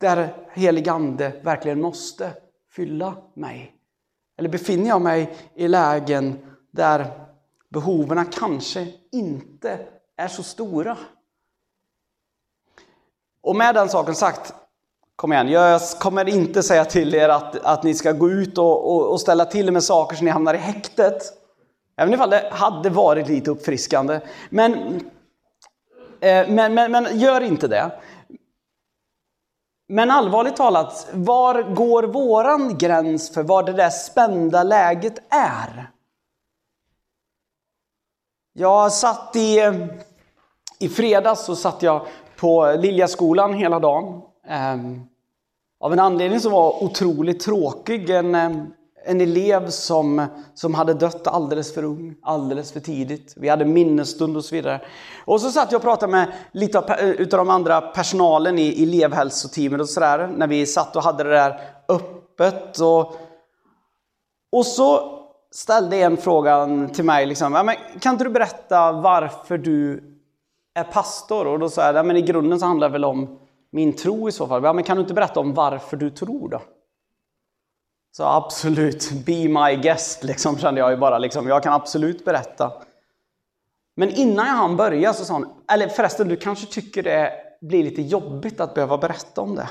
där 0.01 0.49
helig 0.53 0.89
Ande 0.89 1.41
verkligen 1.43 1.81
måste 1.81 2.33
fylla 2.71 3.17
mig? 3.35 3.75
Eller 4.39 4.49
befinner 4.49 4.89
jag 4.89 5.03
mig 5.03 5.37
i 5.55 5.69
lägen 5.69 6.39
där 6.71 7.27
behoven 7.69 8.27
kanske 8.27 8.93
inte 9.13 9.87
är 10.17 10.29
så 10.29 10.43
stora? 10.43 10.97
Och 13.49 13.57
med 13.57 13.75
den 13.75 13.89
saken 13.89 14.15
sagt, 14.15 14.55
kom 15.17 15.33
igen, 15.33 15.49
jag 15.49 15.81
kommer 16.01 16.29
inte 16.29 16.63
säga 16.63 16.85
till 16.85 17.15
er 17.15 17.29
att, 17.29 17.57
att 17.57 17.83
ni 17.83 17.95
ska 17.95 18.13
gå 18.13 18.31
ut 18.31 18.59
och, 18.59 18.93
och, 18.93 19.13
och 19.13 19.21
ställa 19.21 19.45
till 19.45 19.73
med 19.73 19.85
saker 19.85 20.17
så 20.17 20.25
ni 20.25 20.31
hamnar 20.31 20.55
i 20.55 20.59
häktet. 20.59 21.23
Även 21.97 22.15
ifall 22.15 22.31
det 22.31 22.49
hade 22.53 22.91
varit 22.91 23.29
lite 23.29 23.51
uppfriskande. 23.51 24.21
Men, 24.51 24.73
eh, 26.21 26.49
men, 26.49 26.75
men, 26.75 26.93
men 26.93 27.19
gör 27.19 27.41
inte 27.41 27.69
det. 27.69 27.91
Men 29.89 30.11
allvarligt 30.11 30.57
talat, 30.57 31.09
var 31.13 31.63
går 31.63 32.03
våran 32.03 32.79
gräns 32.79 33.35
för 33.35 33.43
vad 33.43 33.67
det 33.67 33.73
där 33.73 33.91
spända 33.91 34.63
läget 34.63 35.19
är? 35.29 35.91
Jag 38.53 38.93
satt 38.93 39.37
i, 39.37 39.59
eh, 39.59 39.75
i 40.79 40.89
fredags 40.89 41.45
så 41.45 41.57
satt 41.57 41.83
jag 41.83 42.07
på 42.41 42.77
Liljaskolan 42.79 43.55
hela 43.55 43.79
dagen. 43.79 44.21
Ehm, 44.49 45.01
av 45.81 45.93
en 45.93 45.99
anledning 45.99 46.41
som 46.41 46.53
var 46.53 46.85
otroligt 46.85 47.41
tråkig. 47.41 48.11
En, 48.11 48.35
ehm, 48.35 48.67
en 49.05 49.21
elev 49.21 49.71
som, 49.71 50.27
som 50.55 50.75
hade 50.75 50.95
dött 50.95 51.27
alldeles 51.27 51.75
för 51.75 51.85
ung, 51.85 52.15
alldeles 52.23 52.73
för 52.73 52.81
tidigt. 52.81 53.35
Vi 53.37 53.49
hade 53.49 53.65
minnesstund 53.65 54.37
och 54.37 54.45
så 54.45 54.55
vidare. 54.55 54.81
Och 55.25 55.41
så 55.41 55.51
satt 55.51 55.73
jag 55.73 55.79
och 55.79 55.83
pratade 55.83 56.13
med 56.13 56.33
lite 56.53 56.79
av, 56.79 56.91
utav 57.01 57.39
de 57.39 57.51
andra 57.51 57.81
personalen 57.81 58.59
i, 58.59 58.83
elevhälsoteamet 58.83 59.81
och 59.81 59.89
sådär. 59.89 60.31
När 60.37 60.47
vi 60.47 60.67
satt 60.67 60.97
och 60.97 61.03
hade 61.03 61.25
det 61.25 61.31
där 61.31 61.61
öppet. 61.89 62.81
Och, 62.81 63.17
och 64.53 64.67
så 64.67 65.19
ställde 65.51 65.97
en 65.97 66.17
frågan 66.17 66.89
till 66.89 67.05
mig. 67.05 67.27
Liksom, 67.27 67.75
kan 68.01 68.13
inte 68.13 68.25
du 68.25 68.31
berätta 68.31 68.93
varför 68.93 69.59
du 69.59 70.05
är 70.79 70.85
pastor? 70.85 71.47
Och 71.47 71.59
då 71.59 71.69
sa 71.69 71.93
jag, 71.93 72.07
men 72.07 72.17
i 72.17 72.23
grunden 72.23 72.61
så 72.61 72.67
handlar 72.67 72.89
det 72.89 72.93
väl 72.93 73.05
om 73.05 73.39
min 73.71 73.97
tro 73.97 74.29
i 74.29 74.33
så 74.33 74.47
fall. 74.47 74.65
Ja, 74.65 74.73
men 74.73 74.85
kan 74.85 74.97
du 74.97 75.01
inte 75.01 75.15
berätta 75.15 75.41
om 75.41 75.55
varför 75.55 75.97
du 75.97 76.11
tror 76.11 76.49
då? 76.49 76.63
Så 78.17 78.25
absolut, 78.25 79.11
be 79.27 79.49
my 79.49 79.77
guest, 79.83 80.25
liksom, 80.25 80.59
kände 80.59 80.81
jag 80.81 80.91
ju 80.91 80.97
bara. 80.97 81.19
Liksom, 81.19 81.49
jag 81.49 81.63
kan 81.63 81.73
absolut 81.73 82.25
berätta. 82.25 82.73
Men 83.97 84.11
innan 84.11 84.47
jag 84.47 84.55
hann 84.55 84.77
börja 84.77 85.13
så 85.13 85.25
sa 85.25 85.35
hon, 85.35 85.49
eller 85.73 85.89
förresten, 85.89 86.29
du 86.29 86.37
kanske 86.37 86.67
tycker 86.67 87.03
det 87.03 87.33
blir 87.61 87.85
lite 87.85 88.03
jobbigt 88.03 88.61
att 88.61 88.75
behöva 88.75 88.99
berätta 88.99 89.41
om 89.41 89.55
det. 89.55 89.69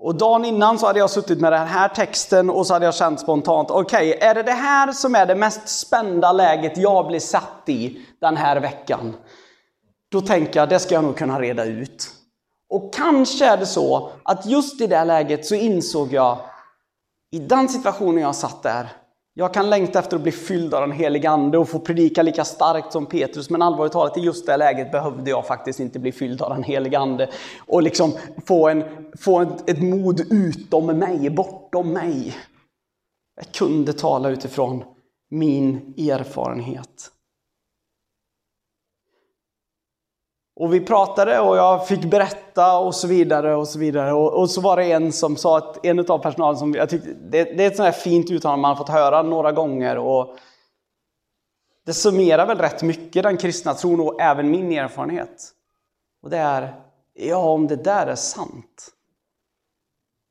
Och 0.00 0.14
dagen 0.14 0.44
innan 0.44 0.78
så 0.78 0.86
hade 0.86 0.98
jag 0.98 1.10
suttit 1.10 1.40
med 1.40 1.52
den 1.52 1.66
här 1.66 1.88
texten 1.88 2.50
och 2.50 2.66
så 2.66 2.72
hade 2.72 2.84
jag 2.84 2.94
känt 2.94 3.20
spontant, 3.20 3.70
okej, 3.70 4.14
okay, 4.16 4.28
är 4.28 4.34
det 4.34 4.42
det 4.42 4.52
här 4.52 4.92
som 4.92 5.14
är 5.14 5.26
det 5.26 5.34
mest 5.34 5.68
spända 5.68 6.32
läget 6.32 6.76
jag 6.76 7.06
blir 7.06 7.20
satt 7.20 7.62
i 7.66 8.06
den 8.20 8.36
här 8.36 8.60
veckan? 8.60 9.16
Då 10.10 10.20
tänker 10.20 10.60
jag, 10.60 10.68
det 10.68 10.78
ska 10.78 10.94
jag 10.94 11.04
nog 11.04 11.16
kunna 11.16 11.40
reda 11.40 11.64
ut. 11.64 12.10
Och 12.70 12.94
kanske 12.94 13.46
är 13.46 13.56
det 13.56 13.66
så 13.66 14.10
att 14.22 14.46
just 14.46 14.80
i 14.80 14.86
det 14.86 15.04
läget 15.04 15.46
så 15.46 15.54
insåg 15.54 16.12
jag, 16.12 16.38
i 17.30 17.38
den 17.38 17.68
situationen 17.68 18.22
jag 18.22 18.34
satt 18.34 18.62
där, 18.62 18.88
jag 19.38 19.54
kan 19.54 19.70
längta 19.70 19.98
efter 19.98 20.16
att 20.16 20.22
bli 20.22 20.32
fylld 20.32 20.74
av 20.74 20.80
den 20.80 20.92
helige 20.92 21.30
Ande 21.30 21.58
och 21.58 21.68
få 21.68 21.78
predika 21.78 22.22
lika 22.22 22.44
starkt 22.44 22.92
som 22.92 23.06
Petrus, 23.06 23.50
men 23.50 23.62
allvarligt 23.62 23.92
talat, 23.92 24.16
i 24.16 24.20
just 24.20 24.46
det 24.46 24.56
läget 24.56 24.92
behövde 24.92 25.30
jag 25.30 25.46
faktiskt 25.46 25.80
inte 25.80 25.98
bli 25.98 26.12
fylld 26.12 26.42
av 26.42 26.50
den 26.50 26.62
helige 26.62 26.98
Ande 26.98 27.30
och 27.66 27.82
liksom 27.82 28.12
få, 28.46 28.68
en, 28.68 28.84
få 29.18 29.40
ett, 29.40 29.70
ett 29.70 29.82
mod 29.82 30.20
utom 30.32 30.86
mig, 30.86 31.30
bortom 31.30 31.92
mig. 31.92 32.36
Jag 33.36 33.52
kunde 33.52 33.92
tala 33.92 34.28
utifrån 34.28 34.84
min 35.30 35.94
erfarenhet. 35.96 37.10
Och 40.58 40.74
vi 40.74 40.80
pratade 40.80 41.40
och 41.40 41.56
jag 41.56 41.86
fick 41.86 42.04
berätta 42.04 42.78
och 42.78 42.94
så 42.94 43.06
vidare 43.06 43.54
och 43.54 43.68
så 43.68 43.78
vidare. 43.78 44.12
Och, 44.12 44.40
och 44.40 44.50
så 44.50 44.60
var 44.60 44.76
det 44.76 44.92
en 44.92 45.12
som 45.12 45.36
sa, 45.36 45.58
att 45.58 45.86
en 45.86 45.98
av 45.98 46.18
personalen 46.18 46.56
som, 46.56 46.74
jag 46.74 46.90
tyckte, 46.90 47.08
det, 47.12 47.44
det 47.44 47.64
är 47.64 47.66
ett 47.66 47.76
sånt 47.76 47.84
här 47.84 47.92
fint 47.92 48.30
uttalande 48.30 48.62
man 48.62 48.68
har 48.68 48.76
fått 48.76 48.88
höra 48.88 49.22
några 49.22 49.52
gånger. 49.52 49.98
Och 49.98 50.36
det 51.86 51.94
summerar 51.94 52.46
väl 52.46 52.58
rätt 52.58 52.82
mycket 52.82 53.22
den 53.22 53.36
kristna 53.36 53.74
tron 53.74 54.00
och 54.00 54.20
även 54.20 54.50
min 54.50 54.72
erfarenhet. 54.72 55.50
Och 56.22 56.30
det 56.30 56.38
är, 56.38 56.80
ja 57.14 57.36
om 57.36 57.66
det 57.66 57.76
där 57.76 58.06
är 58.06 58.14
sant, 58.14 58.90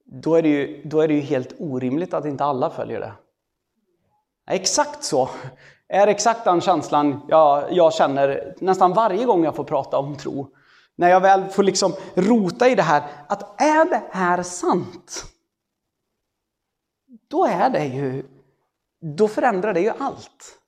då 0.05 0.35
är 0.35 0.41
det 0.41 0.49
ju, 0.49 0.81
då 0.85 1.01
är 1.01 1.07
det 1.07 1.13
ju 1.13 1.21
helt 1.21 1.53
orimligt 1.59 2.13
att 2.13 2.25
inte 2.25 2.43
alla 2.43 2.69
följer 2.69 2.99
det. 2.99 3.13
Exakt 4.49 5.03
så 5.03 5.29
är 5.89 6.07
exakt 6.07 6.43
den 6.43 6.61
känslan 6.61 7.21
jag, 7.27 7.73
jag 7.73 7.93
känner 7.93 8.55
nästan 8.59 8.93
varje 8.93 9.25
gång 9.25 9.43
jag 9.43 9.55
får 9.55 9.63
prata 9.63 9.97
om 9.97 10.17
tro. 10.17 10.53
När 10.95 11.09
jag 11.09 11.21
väl 11.21 11.49
får 11.49 11.63
liksom 11.63 11.93
rota 12.15 12.69
i 12.69 12.75
det 12.75 12.83
här, 12.83 13.03
att 13.27 13.61
är 13.61 13.85
det 13.89 14.03
här 14.11 14.43
sant? 14.43 15.25
Då 17.27 17.45
är 17.45 17.69
det 17.69 17.85
ju, 17.85 18.25
då 18.99 19.27
förändrar 19.27 19.73
det 19.73 19.81
ju 19.81 19.91
allt. 19.99 20.59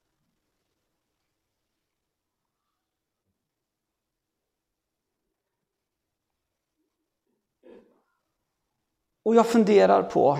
Och 9.24 9.36
jag 9.36 9.48
funderar 9.48 10.04
på, 10.04 10.38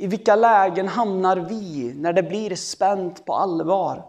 i 0.00 0.06
vilka 0.06 0.36
lägen 0.36 0.88
hamnar 0.88 1.36
vi 1.36 1.94
när 1.94 2.12
det 2.12 2.22
blir 2.22 2.54
spänt 2.54 3.24
på 3.24 3.34
allvar? 3.34 4.04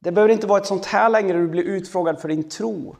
Det 0.00 0.12
behöver 0.12 0.32
inte 0.32 0.46
vara 0.46 0.60
ett 0.60 0.66
sånt 0.66 0.86
här 0.86 1.08
längre, 1.08 1.38
du 1.38 1.48
blir 1.48 1.62
utfrågad 1.62 2.20
för 2.20 2.28
din 2.28 2.48
tro. 2.48 2.96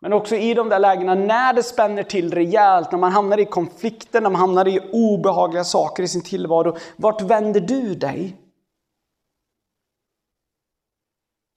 Men 0.00 0.12
också 0.12 0.36
i 0.36 0.54
de 0.54 0.68
där 0.68 0.78
lägena 0.78 1.14
när 1.14 1.52
det 1.52 1.62
spänner 1.62 2.02
till 2.02 2.34
rejält, 2.34 2.92
när 2.92 2.98
man 2.98 3.12
hamnar 3.12 3.40
i 3.40 3.44
konflikter, 3.44 4.20
när 4.20 4.30
man 4.30 4.40
hamnar 4.40 4.68
i 4.68 4.90
obehagliga 4.92 5.64
saker 5.64 6.02
i 6.02 6.08
sin 6.08 6.22
tillvaro. 6.22 6.76
Vart 6.96 7.22
vänder 7.22 7.60
du 7.60 7.94
dig? 7.94 8.36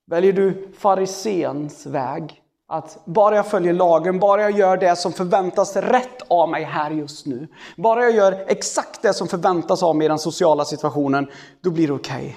Väljer 0.06 0.34
du 0.34 0.71
farisens 0.78 1.86
väg? 1.86 2.42
Att 2.73 2.97
bara 3.05 3.36
jag 3.36 3.47
följer 3.47 3.73
lagen, 3.73 4.19
bara 4.19 4.41
jag 4.41 4.51
gör 4.51 4.77
det 4.77 4.95
som 4.95 5.13
förväntas 5.13 5.75
rätt 5.75 6.21
av 6.27 6.49
mig 6.49 6.63
här 6.63 6.91
just 6.91 7.25
nu. 7.25 7.47
Bara 7.77 8.03
jag 8.03 8.12
gör 8.12 8.45
exakt 8.47 9.01
det 9.01 9.13
som 9.13 9.27
förväntas 9.27 9.83
av 9.83 9.95
mig 9.95 10.05
i 10.05 10.07
den 10.07 10.19
sociala 10.19 10.65
situationen, 10.65 11.27
då 11.62 11.71
blir 11.71 11.88
det 11.88 11.93
okej. 11.93 12.15
Okay. 12.15 12.36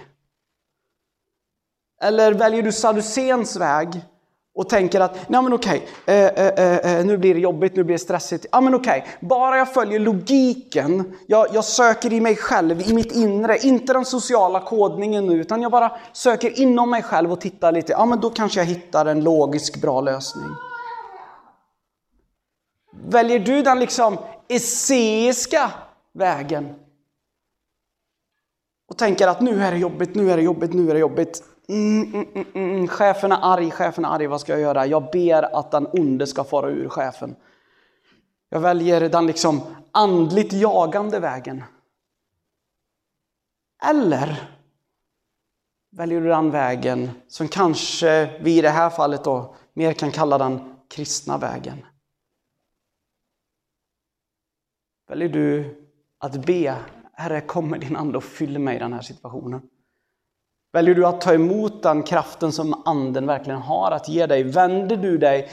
Eller 2.08 2.32
väljer 2.32 2.62
du 2.62 2.72
Saduséns 2.72 3.56
väg 3.56 4.00
och 4.56 4.68
tänker 4.68 5.00
att, 5.00 5.28
nej 5.28 5.42
men 5.42 5.52
okej, 5.52 5.88
eh, 6.06 6.14
eh, 6.14 6.46
eh, 6.46 6.98
eh, 6.98 7.06
nu 7.06 7.18
blir 7.18 7.34
det 7.34 7.40
jobbigt, 7.40 7.76
nu 7.76 7.84
blir 7.84 7.94
det 7.94 7.98
stressigt. 7.98 8.46
Ja 8.52 8.60
men 8.60 8.74
okej, 8.74 9.06
bara 9.20 9.56
jag 9.58 9.74
följer 9.74 9.98
logiken, 9.98 11.16
jag, 11.26 11.46
jag, 11.52 11.64
söker 11.64 12.12
i 12.12 12.20
mig 12.20 12.36
själv, 12.36 12.80
i 12.80 12.94
mitt 12.94 13.12
inre, 13.12 13.58
inte 13.58 13.92
den 13.92 14.04
sociala 14.04 14.60
kodningen 14.60 15.26
nu, 15.26 15.40
utan 15.40 15.62
jag 15.62 15.72
bara 15.72 15.92
söker 16.12 16.60
inom 16.60 16.90
mig 16.90 17.02
själv 17.02 17.32
och 17.32 17.40
tittar 17.40 17.72
lite, 17.72 17.92
ja 17.92 18.06
men 18.06 18.20
då 18.20 18.30
kanske 18.30 18.60
jag 18.60 18.66
hittar 18.66 19.06
en 19.06 19.24
logisk 19.24 19.80
bra 19.80 20.00
lösning. 20.00 20.50
Väljer 23.08 23.38
du 23.38 23.62
den 23.62 23.80
liksom 23.80 24.18
esseiska 24.48 25.70
vägen? 26.14 26.74
Och 28.88 28.98
tänker 28.98 29.28
att 29.28 29.40
nu 29.40 29.62
är 29.62 29.72
det 29.72 29.78
jobbigt, 29.78 30.14
nu 30.14 30.30
är 30.30 30.36
det 30.36 30.42
jobbigt, 30.42 30.72
nu 30.72 30.90
är 30.90 30.94
det 30.94 31.00
jobbigt. 31.00 31.42
Mm 31.68 32.02
mm, 32.02 32.28
mm, 32.34 32.46
mm, 32.54 32.70
mm. 32.70 32.88
Chefen 32.88 33.32
är 33.32 33.38
arg, 33.42 33.70
chefen 33.70 34.04
är 34.04 34.08
arg, 34.08 34.26
vad 34.26 34.40
ska 34.40 34.52
jag 34.52 34.60
göra? 34.60 34.86
Jag 34.86 35.10
ber 35.12 35.58
att 35.58 35.70
den 35.70 35.86
onde 35.86 36.26
ska 36.26 36.44
fara 36.44 36.70
ur 36.70 36.88
chefen. 36.88 37.36
Jag 38.48 38.60
väljer 38.60 39.08
den 39.08 39.26
liksom 39.26 39.60
andligt 39.92 40.52
jagande 40.52 41.20
vägen. 41.20 41.64
Eller 43.90 44.50
väljer 45.90 46.20
du 46.20 46.28
den 46.28 46.50
vägen 46.50 47.10
som 47.28 47.48
kanske 47.48 48.40
vi 48.42 48.58
i 48.58 48.60
det 48.60 48.70
här 48.70 48.90
fallet 48.90 49.24
då 49.24 49.54
mer 49.72 49.92
kan 49.92 50.10
kalla 50.10 50.38
den 50.38 50.76
kristna 50.88 51.38
vägen. 51.38 51.86
Väljer 55.08 55.28
du 55.28 55.76
att 56.18 56.46
be, 56.46 56.76
Herre 57.12 57.40
kom 57.40 57.70
med 57.70 57.80
din 57.80 57.96
ande 57.96 58.18
och 58.18 58.24
fyll 58.24 58.58
mig 58.58 58.76
i 58.76 58.78
den 58.78 58.92
här 58.92 59.02
situationen. 59.02 59.62
Väljer 60.76 60.94
du 60.94 61.06
att 61.06 61.20
ta 61.20 61.34
emot 61.34 61.82
den 61.82 62.02
kraften 62.02 62.52
som 62.52 62.82
anden 62.84 63.26
verkligen 63.26 63.60
har 63.60 63.90
att 63.90 64.08
ge 64.08 64.26
dig? 64.26 64.42
Vänder 64.42 64.96
du 64.96 65.18
dig 65.18 65.50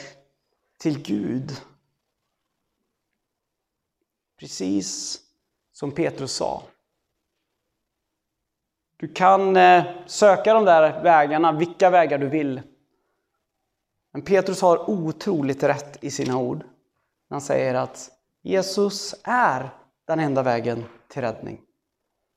till 0.80 1.02
Gud? 1.02 1.52
Precis 4.40 5.20
som 5.74 5.92
Petrus 5.92 6.32
sa. 6.32 6.64
Du 8.98 9.08
kan 9.08 9.56
eh, 9.56 9.84
söka 10.06 10.54
de 10.54 10.66
där 10.66 11.04
vägarna, 11.04 11.52
vilka 11.52 11.90
vägar 11.90 12.18
du 12.18 12.30
vill. 12.30 12.62
Men 14.14 14.22
Petrus 14.22 14.62
har 14.62 14.90
otroligt 14.90 15.64
rätt 15.64 16.04
i 16.04 16.12
sina 16.12 16.38
ord. 16.38 16.64
Han 17.30 17.42
säger 17.42 17.74
att 17.74 18.12
Jesus 18.42 19.16
är 19.24 19.70
den 20.06 20.20
enda 20.20 20.44
vägen 20.44 20.84
till 21.08 21.22
räddning. 21.22 21.62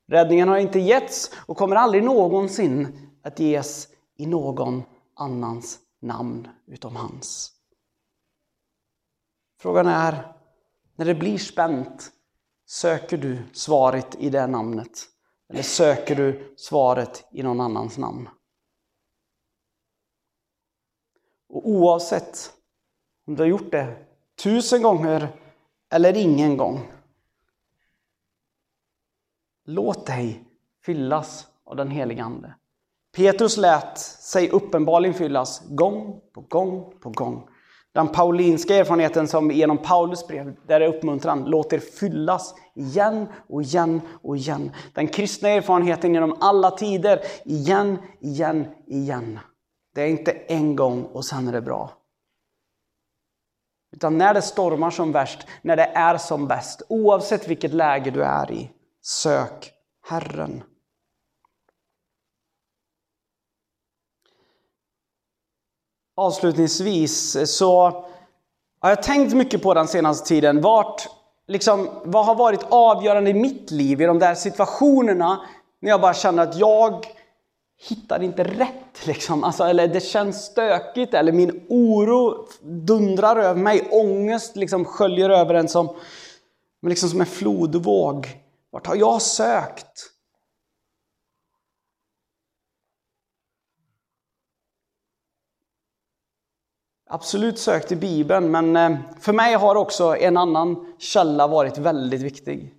Räddningen 0.06 0.48
har 0.48 0.58
inte 0.58 0.78
getts 0.78 1.30
och 1.46 1.56
kommer 1.56 1.76
aldrig 1.76 2.04
någonsin 2.04 3.10
att 3.22 3.38
ges 3.38 3.88
i 4.16 4.26
någon 4.26 4.82
annans 5.14 5.78
namn 6.00 6.48
utom 6.66 6.96
hans. 6.96 7.52
Frågan 9.60 9.86
är, 9.86 10.32
när 10.96 11.06
det 11.06 11.14
blir 11.14 11.38
spänt, 11.38 12.12
söker 12.66 13.16
du 13.16 13.42
svaret 13.52 14.16
i 14.18 14.30
det 14.30 14.46
namnet? 14.46 15.08
Eller 15.48 15.62
söker 15.62 16.16
du 16.16 16.54
svaret 16.56 17.24
i 17.30 17.42
någon 17.42 17.60
annans 17.60 17.98
namn? 17.98 18.28
Och 21.48 21.68
oavsett 21.68 22.52
om 23.26 23.34
du 23.34 23.42
har 23.42 23.48
gjort 23.48 23.72
det 23.72 24.06
tusen 24.42 24.82
gånger 24.82 25.28
eller 25.90 26.16
ingen 26.16 26.56
gång. 26.56 26.92
Låt 29.68 30.06
dig 30.06 30.44
fyllas 30.84 31.46
av 31.64 31.76
den 31.76 31.90
helige 31.90 32.22
Ande. 32.22 32.54
Petrus 33.16 33.56
lät 33.56 33.98
sig 33.98 34.50
uppenbarligen 34.50 35.14
fyllas 35.14 35.62
gång 35.68 36.20
på 36.34 36.40
gång 36.40 36.92
på 37.00 37.10
gång. 37.10 37.48
Den 37.92 38.08
paulinska 38.08 38.76
erfarenheten 38.76 39.28
som 39.28 39.50
genom 39.50 39.78
Paulus 39.78 40.26
brev, 40.26 40.56
där 40.66 40.80
är 40.80 40.88
uppmuntran, 40.88 41.44
låt 41.44 41.72
er 41.72 41.78
fyllas 41.78 42.54
igen 42.74 43.26
och 43.48 43.62
igen 43.62 44.00
och 44.22 44.36
igen. 44.36 44.70
Den 44.94 45.08
kristna 45.08 45.48
erfarenheten 45.48 46.14
genom 46.14 46.36
alla 46.40 46.70
tider, 46.70 47.20
igen, 47.44 47.98
igen, 48.20 48.66
igen. 48.86 49.38
Det 49.94 50.02
är 50.02 50.08
inte 50.08 50.32
en 50.32 50.76
gång 50.76 51.04
och 51.04 51.24
sen 51.24 51.48
är 51.48 51.52
det 51.52 51.62
bra. 51.62 51.92
Utan 53.92 54.18
när 54.18 54.34
det 54.34 54.42
stormar 54.42 54.90
som 54.90 55.12
värst, 55.12 55.46
när 55.62 55.76
det 55.76 55.84
är 55.94 56.16
som 56.16 56.46
bäst, 56.46 56.82
oavsett 56.88 57.48
vilket 57.48 57.72
läge 57.72 58.10
du 58.10 58.22
är 58.22 58.52
i, 58.52 58.70
sök 59.06 59.72
Herren. 60.08 60.62
Avslutningsvis 66.16 67.36
så 67.56 67.90
har 68.80 68.88
jag 68.88 69.02
tänkt 69.02 69.34
mycket 69.34 69.62
på 69.62 69.74
den 69.74 69.88
senaste 69.88 70.28
tiden. 70.28 70.60
Vart, 70.60 71.08
liksom, 71.46 71.88
vad 72.04 72.26
har 72.26 72.34
varit 72.34 72.62
avgörande 72.68 73.30
i 73.30 73.34
mitt 73.34 73.70
liv 73.70 74.00
i 74.00 74.04
de 74.04 74.18
där 74.18 74.34
situationerna 74.34 75.40
när 75.80 75.90
jag 75.90 76.00
bara 76.00 76.14
känner 76.14 76.42
att 76.42 76.56
jag 76.56 77.06
hittar 77.88 78.22
inte 78.22 78.44
rätt. 78.44 79.06
Liksom. 79.06 79.44
Alltså, 79.44 79.64
eller 79.64 79.88
det 79.88 80.00
känns 80.00 80.44
stökigt, 80.44 81.14
eller 81.14 81.32
min 81.32 81.66
oro 81.68 82.48
dundrar 82.62 83.36
över 83.36 83.60
mig. 83.60 83.88
Ångest 83.90 84.56
liksom 84.56 84.84
sköljer 84.84 85.30
över 85.30 85.54
en 85.54 85.68
som, 85.68 85.96
liksom 86.82 87.08
som 87.08 87.20
en 87.20 87.26
flodvåg. 87.26 88.45
Vart 88.76 88.86
har 88.86 88.96
jag 88.96 89.22
sökt? 89.22 90.10
Absolut 97.06 97.58
sökt 97.58 97.92
i 97.92 97.96
Bibeln, 97.96 98.50
men 98.50 98.76
eh, 98.76 98.98
för 99.20 99.32
mig 99.32 99.54
har 99.54 99.74
också 99.74 100.16
en 100.16 100.36
annan 100.36 100.94
källa 100.98 101.46
varit 101.46 101.78
väldigt 101.78 102.20
viktig. 102.20 102.74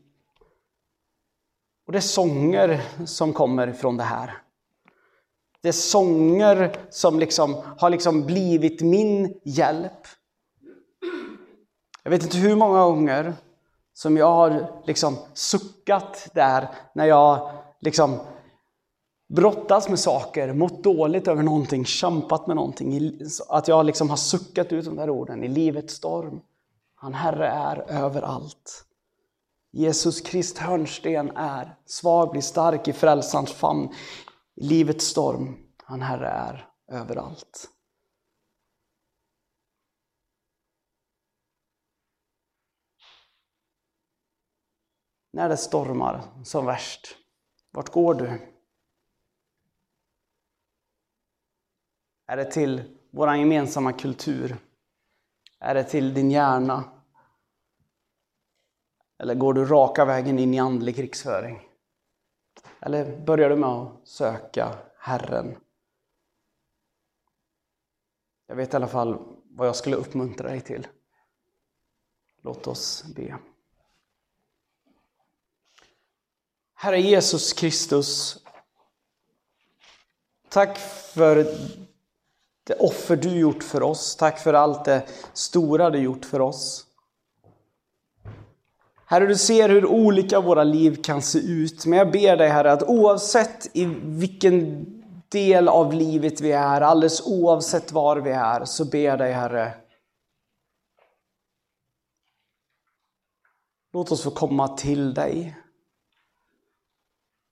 Och 1.86 1.92
det 1.92 2.00
är 2.00 2.02
sånger 2.02 2.82
som 3.06 3.34
kommer 3.34 3.74
från 3.74 3.98
det 3.98 4.04
här. 4.04 4.42
Det 5.62 5.68
är 5.68 5.74
sånger 5.74 6.78
som 6.90 7.20
liksom 7.20 7.64
har 7.78 7.90
liksom 7.90 8.26
blivit 8.26 8.82
min 8.82 9.40
hjälp. 9.44 10.08
Jag 12.04 12.12
vet 12.12 12.24
inte 12.24 12.38
hur 12.38 12.56
många 12.56 12.84
gånger 12.84 13.34
som 13.98 14.18
jag 14.18 14.32
har 14.32 14.82
liksom 14.86 15.18
suckat 15.34 16.30
där 16.34 16.70
när 16.94 17.06
jag 17.06 17.52
liksom 17.80 18.20
brottats 19.30 19.90
med 19.90 20.00
saker, 20.00 20.54
mått 20.54 20.84
dåligt 20.84 21.28
över 21.28 21.44
någonting, 21.44 21.86
kämpat 21.86 22.48
med 22.48 22.56
någonting. 22.56 23.12
Att 23.50 23.68
jag 23.68 23.86
liksom 23.86 24.10
har 24.10 24.18
suckat 24.18 24.72
ut 24.74 24.86
de 24.86 24.96
där 24.96 25.10
orden 25.10 25.44
i 25.44 25.48
livets 25.48 25.94
storm. 25.94 26.42
Han 26.96 27.14
Herre 27.14 27.48
är 27.48 27.86
överallt. 27.92 28.86
Jesus 29.72 30.22
Krist 30.22 30.58
hörnsten 30.58 31.32
är, 31.36 31.76
svag 31.86 32.32
blir 32.32 32.42
stark 32.42 32.88
i 32.88 32.94
frälsarens 32.94 33.52
famn. 33.52 33.90
I 34.56 34.64
livets 34.64 35.06
storm, 35.06 35.58
han 35.84 36.02
Herre 36.02 36.30
är 36.30 36.68
överallt. 36.92 37.70
När 45.38 45.50
det 45.50 45.58
stormar 45.58 46.24
som 46.44 46.66
värst, 46.66 47.18
vart 47.72 47.90
går 47.90 48.14
du? 48.14 48.54
Är 52.28 52.38
det 52.38 52.52
till 52.52 52.98
vår 53.12 53.36
gemensamma 53.36 53.94
kultur? 53.94 54.58
Är 55.60 55.76
det 55.76 55.84
till 55.84 56.14
din 56.14 56.32
hjärna? 56.32 56.84
Eller 59.18 59.36
går 59.36 59.54
du 59.54 59.66
raka 59.66 60.06
vägen 60.06 60.40
in 60.40 60.54
i 60.54 60.60
andlig 60.60 60.96
krigsföring? 60.96 61.70
Eller 62.80 63.26
börjar 63.26 63.50
du 63.50 63.56
med 63.56 63.70
att 63.70 64.08
söka 64.08 64.78
Herren? 65.00 65.58
Jag 68.48 68.56
vet 68.56 68.74
i 68.74 68.76
alla 68.76 68.88
fall 68.88 69.18
vad 69.44 69.68
jag 69.68 69.76
skulle 69.76 69.96
uppmuntra 69.96 70.50
dig 70.50 70.62
till. 70.62 70.88
Låt 72.42 72.68
oss 72.68 73.04
be. 73.16 73.38
Herre 76.80 77.02
Jesus 77.02 77.54
Kristus, 77.54 78.38
tack 80.50 80.78
för 81.14 81.36
det 82.64 82.74
offer 82.74 83.16
du 83.16 83.40
gjort 83.40 83.64
för 83.64 83.84
oss. 83.84 84.16
Tack 84.16 84.40
för 84.40 84.54
allt 84.54 84.86
det 84.86 85.08
stora 85.34 85.90
du 85.90 86.00
gjort 86.00 86.26
för 86.26 86.42
oss. 86.42 86.86
Herre, 89.06 89.26
du 89.26 89.36
ser 89.36 89.70
hur 89.70 89.86
olika 89.86 90.42
våra 90.42 90.64
liv 90.64 91.02
kan 91.04 91.22
se 91.22 91.40
ut. 91.40 91.86
Men 91.86 92.00
jag 92.00 92.12
ber 92.12 92.38
dig 92.38 92.50
Herre 92.50 92.72
att 92.72 92.84
oavsett 92.84 93.76
i 93.76 93.86
vilken 94.04 94.86
del 95.30 95.68
av 95.68 95.94
livet 95.94 96.42
vi 96.42 96.52
är, 96.52 96.82
alldeles 96.82 97.28
oavsett 97.28 97.92
var 97.92 98.18
vi 98.18 98.32
är, 98.32 98.66
så 98.66 98.86
ber 98.86 99.00
jag 99.04 99.20
dig 99.20 99.34
Herre. 99.34 99.74
Låt 103.94 104.12
oss 104.12 104.24
få 104.24 104.32
komma 104.32 104.68
till 104.68 105.14
dig. 105.14 105.58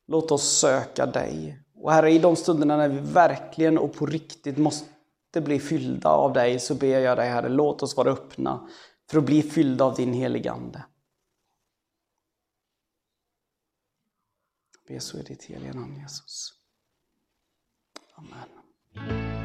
Låt 0.08 0.32
oss 0.32 0.58
söka 0.60 1.06
dig. 1.06 1.60
Och 1.76 1.92
Herre, 1.92 2.12
i 2.12 2.20
de 2.20 2.36
stunderna 2.36 2.78
när 2.78 2.90
vi 2.90 3.00
verkligen 3.00 3.78
och 3.78 3.94
på 3.94 4.06
riktigt 4.06 4.58
måste 4.58 4.88
bli 5.34 5.60
fyllda 5.60 6.10
av 6.10 6.34
dig 6.34 6.60
så 6.60 6.76
ber 6.76 7.00
jag 7.00 7.18
dig 7.18 7.30
Herre, 7.30 7.50
låt 7.50 7.84
oss 7.84 7.98
vara 7.98 8.12
öppna 8.12 8.70
för 9.10 9.18
att 9.18 9.24
bli 9.24 9.42
fyllda 9.42 9.86
av 9.86 9.96
din 9.96 10.14
heligande. 10.14 10.84
ber 14.88 15.00
så 15.00 15.18
i 15.18 15.24
ditt 15.24 15.44
heliga 15.44 15.74
namn 15.74 15.96
Jesus. 15.96 16.54
Amen. 18.16 19.45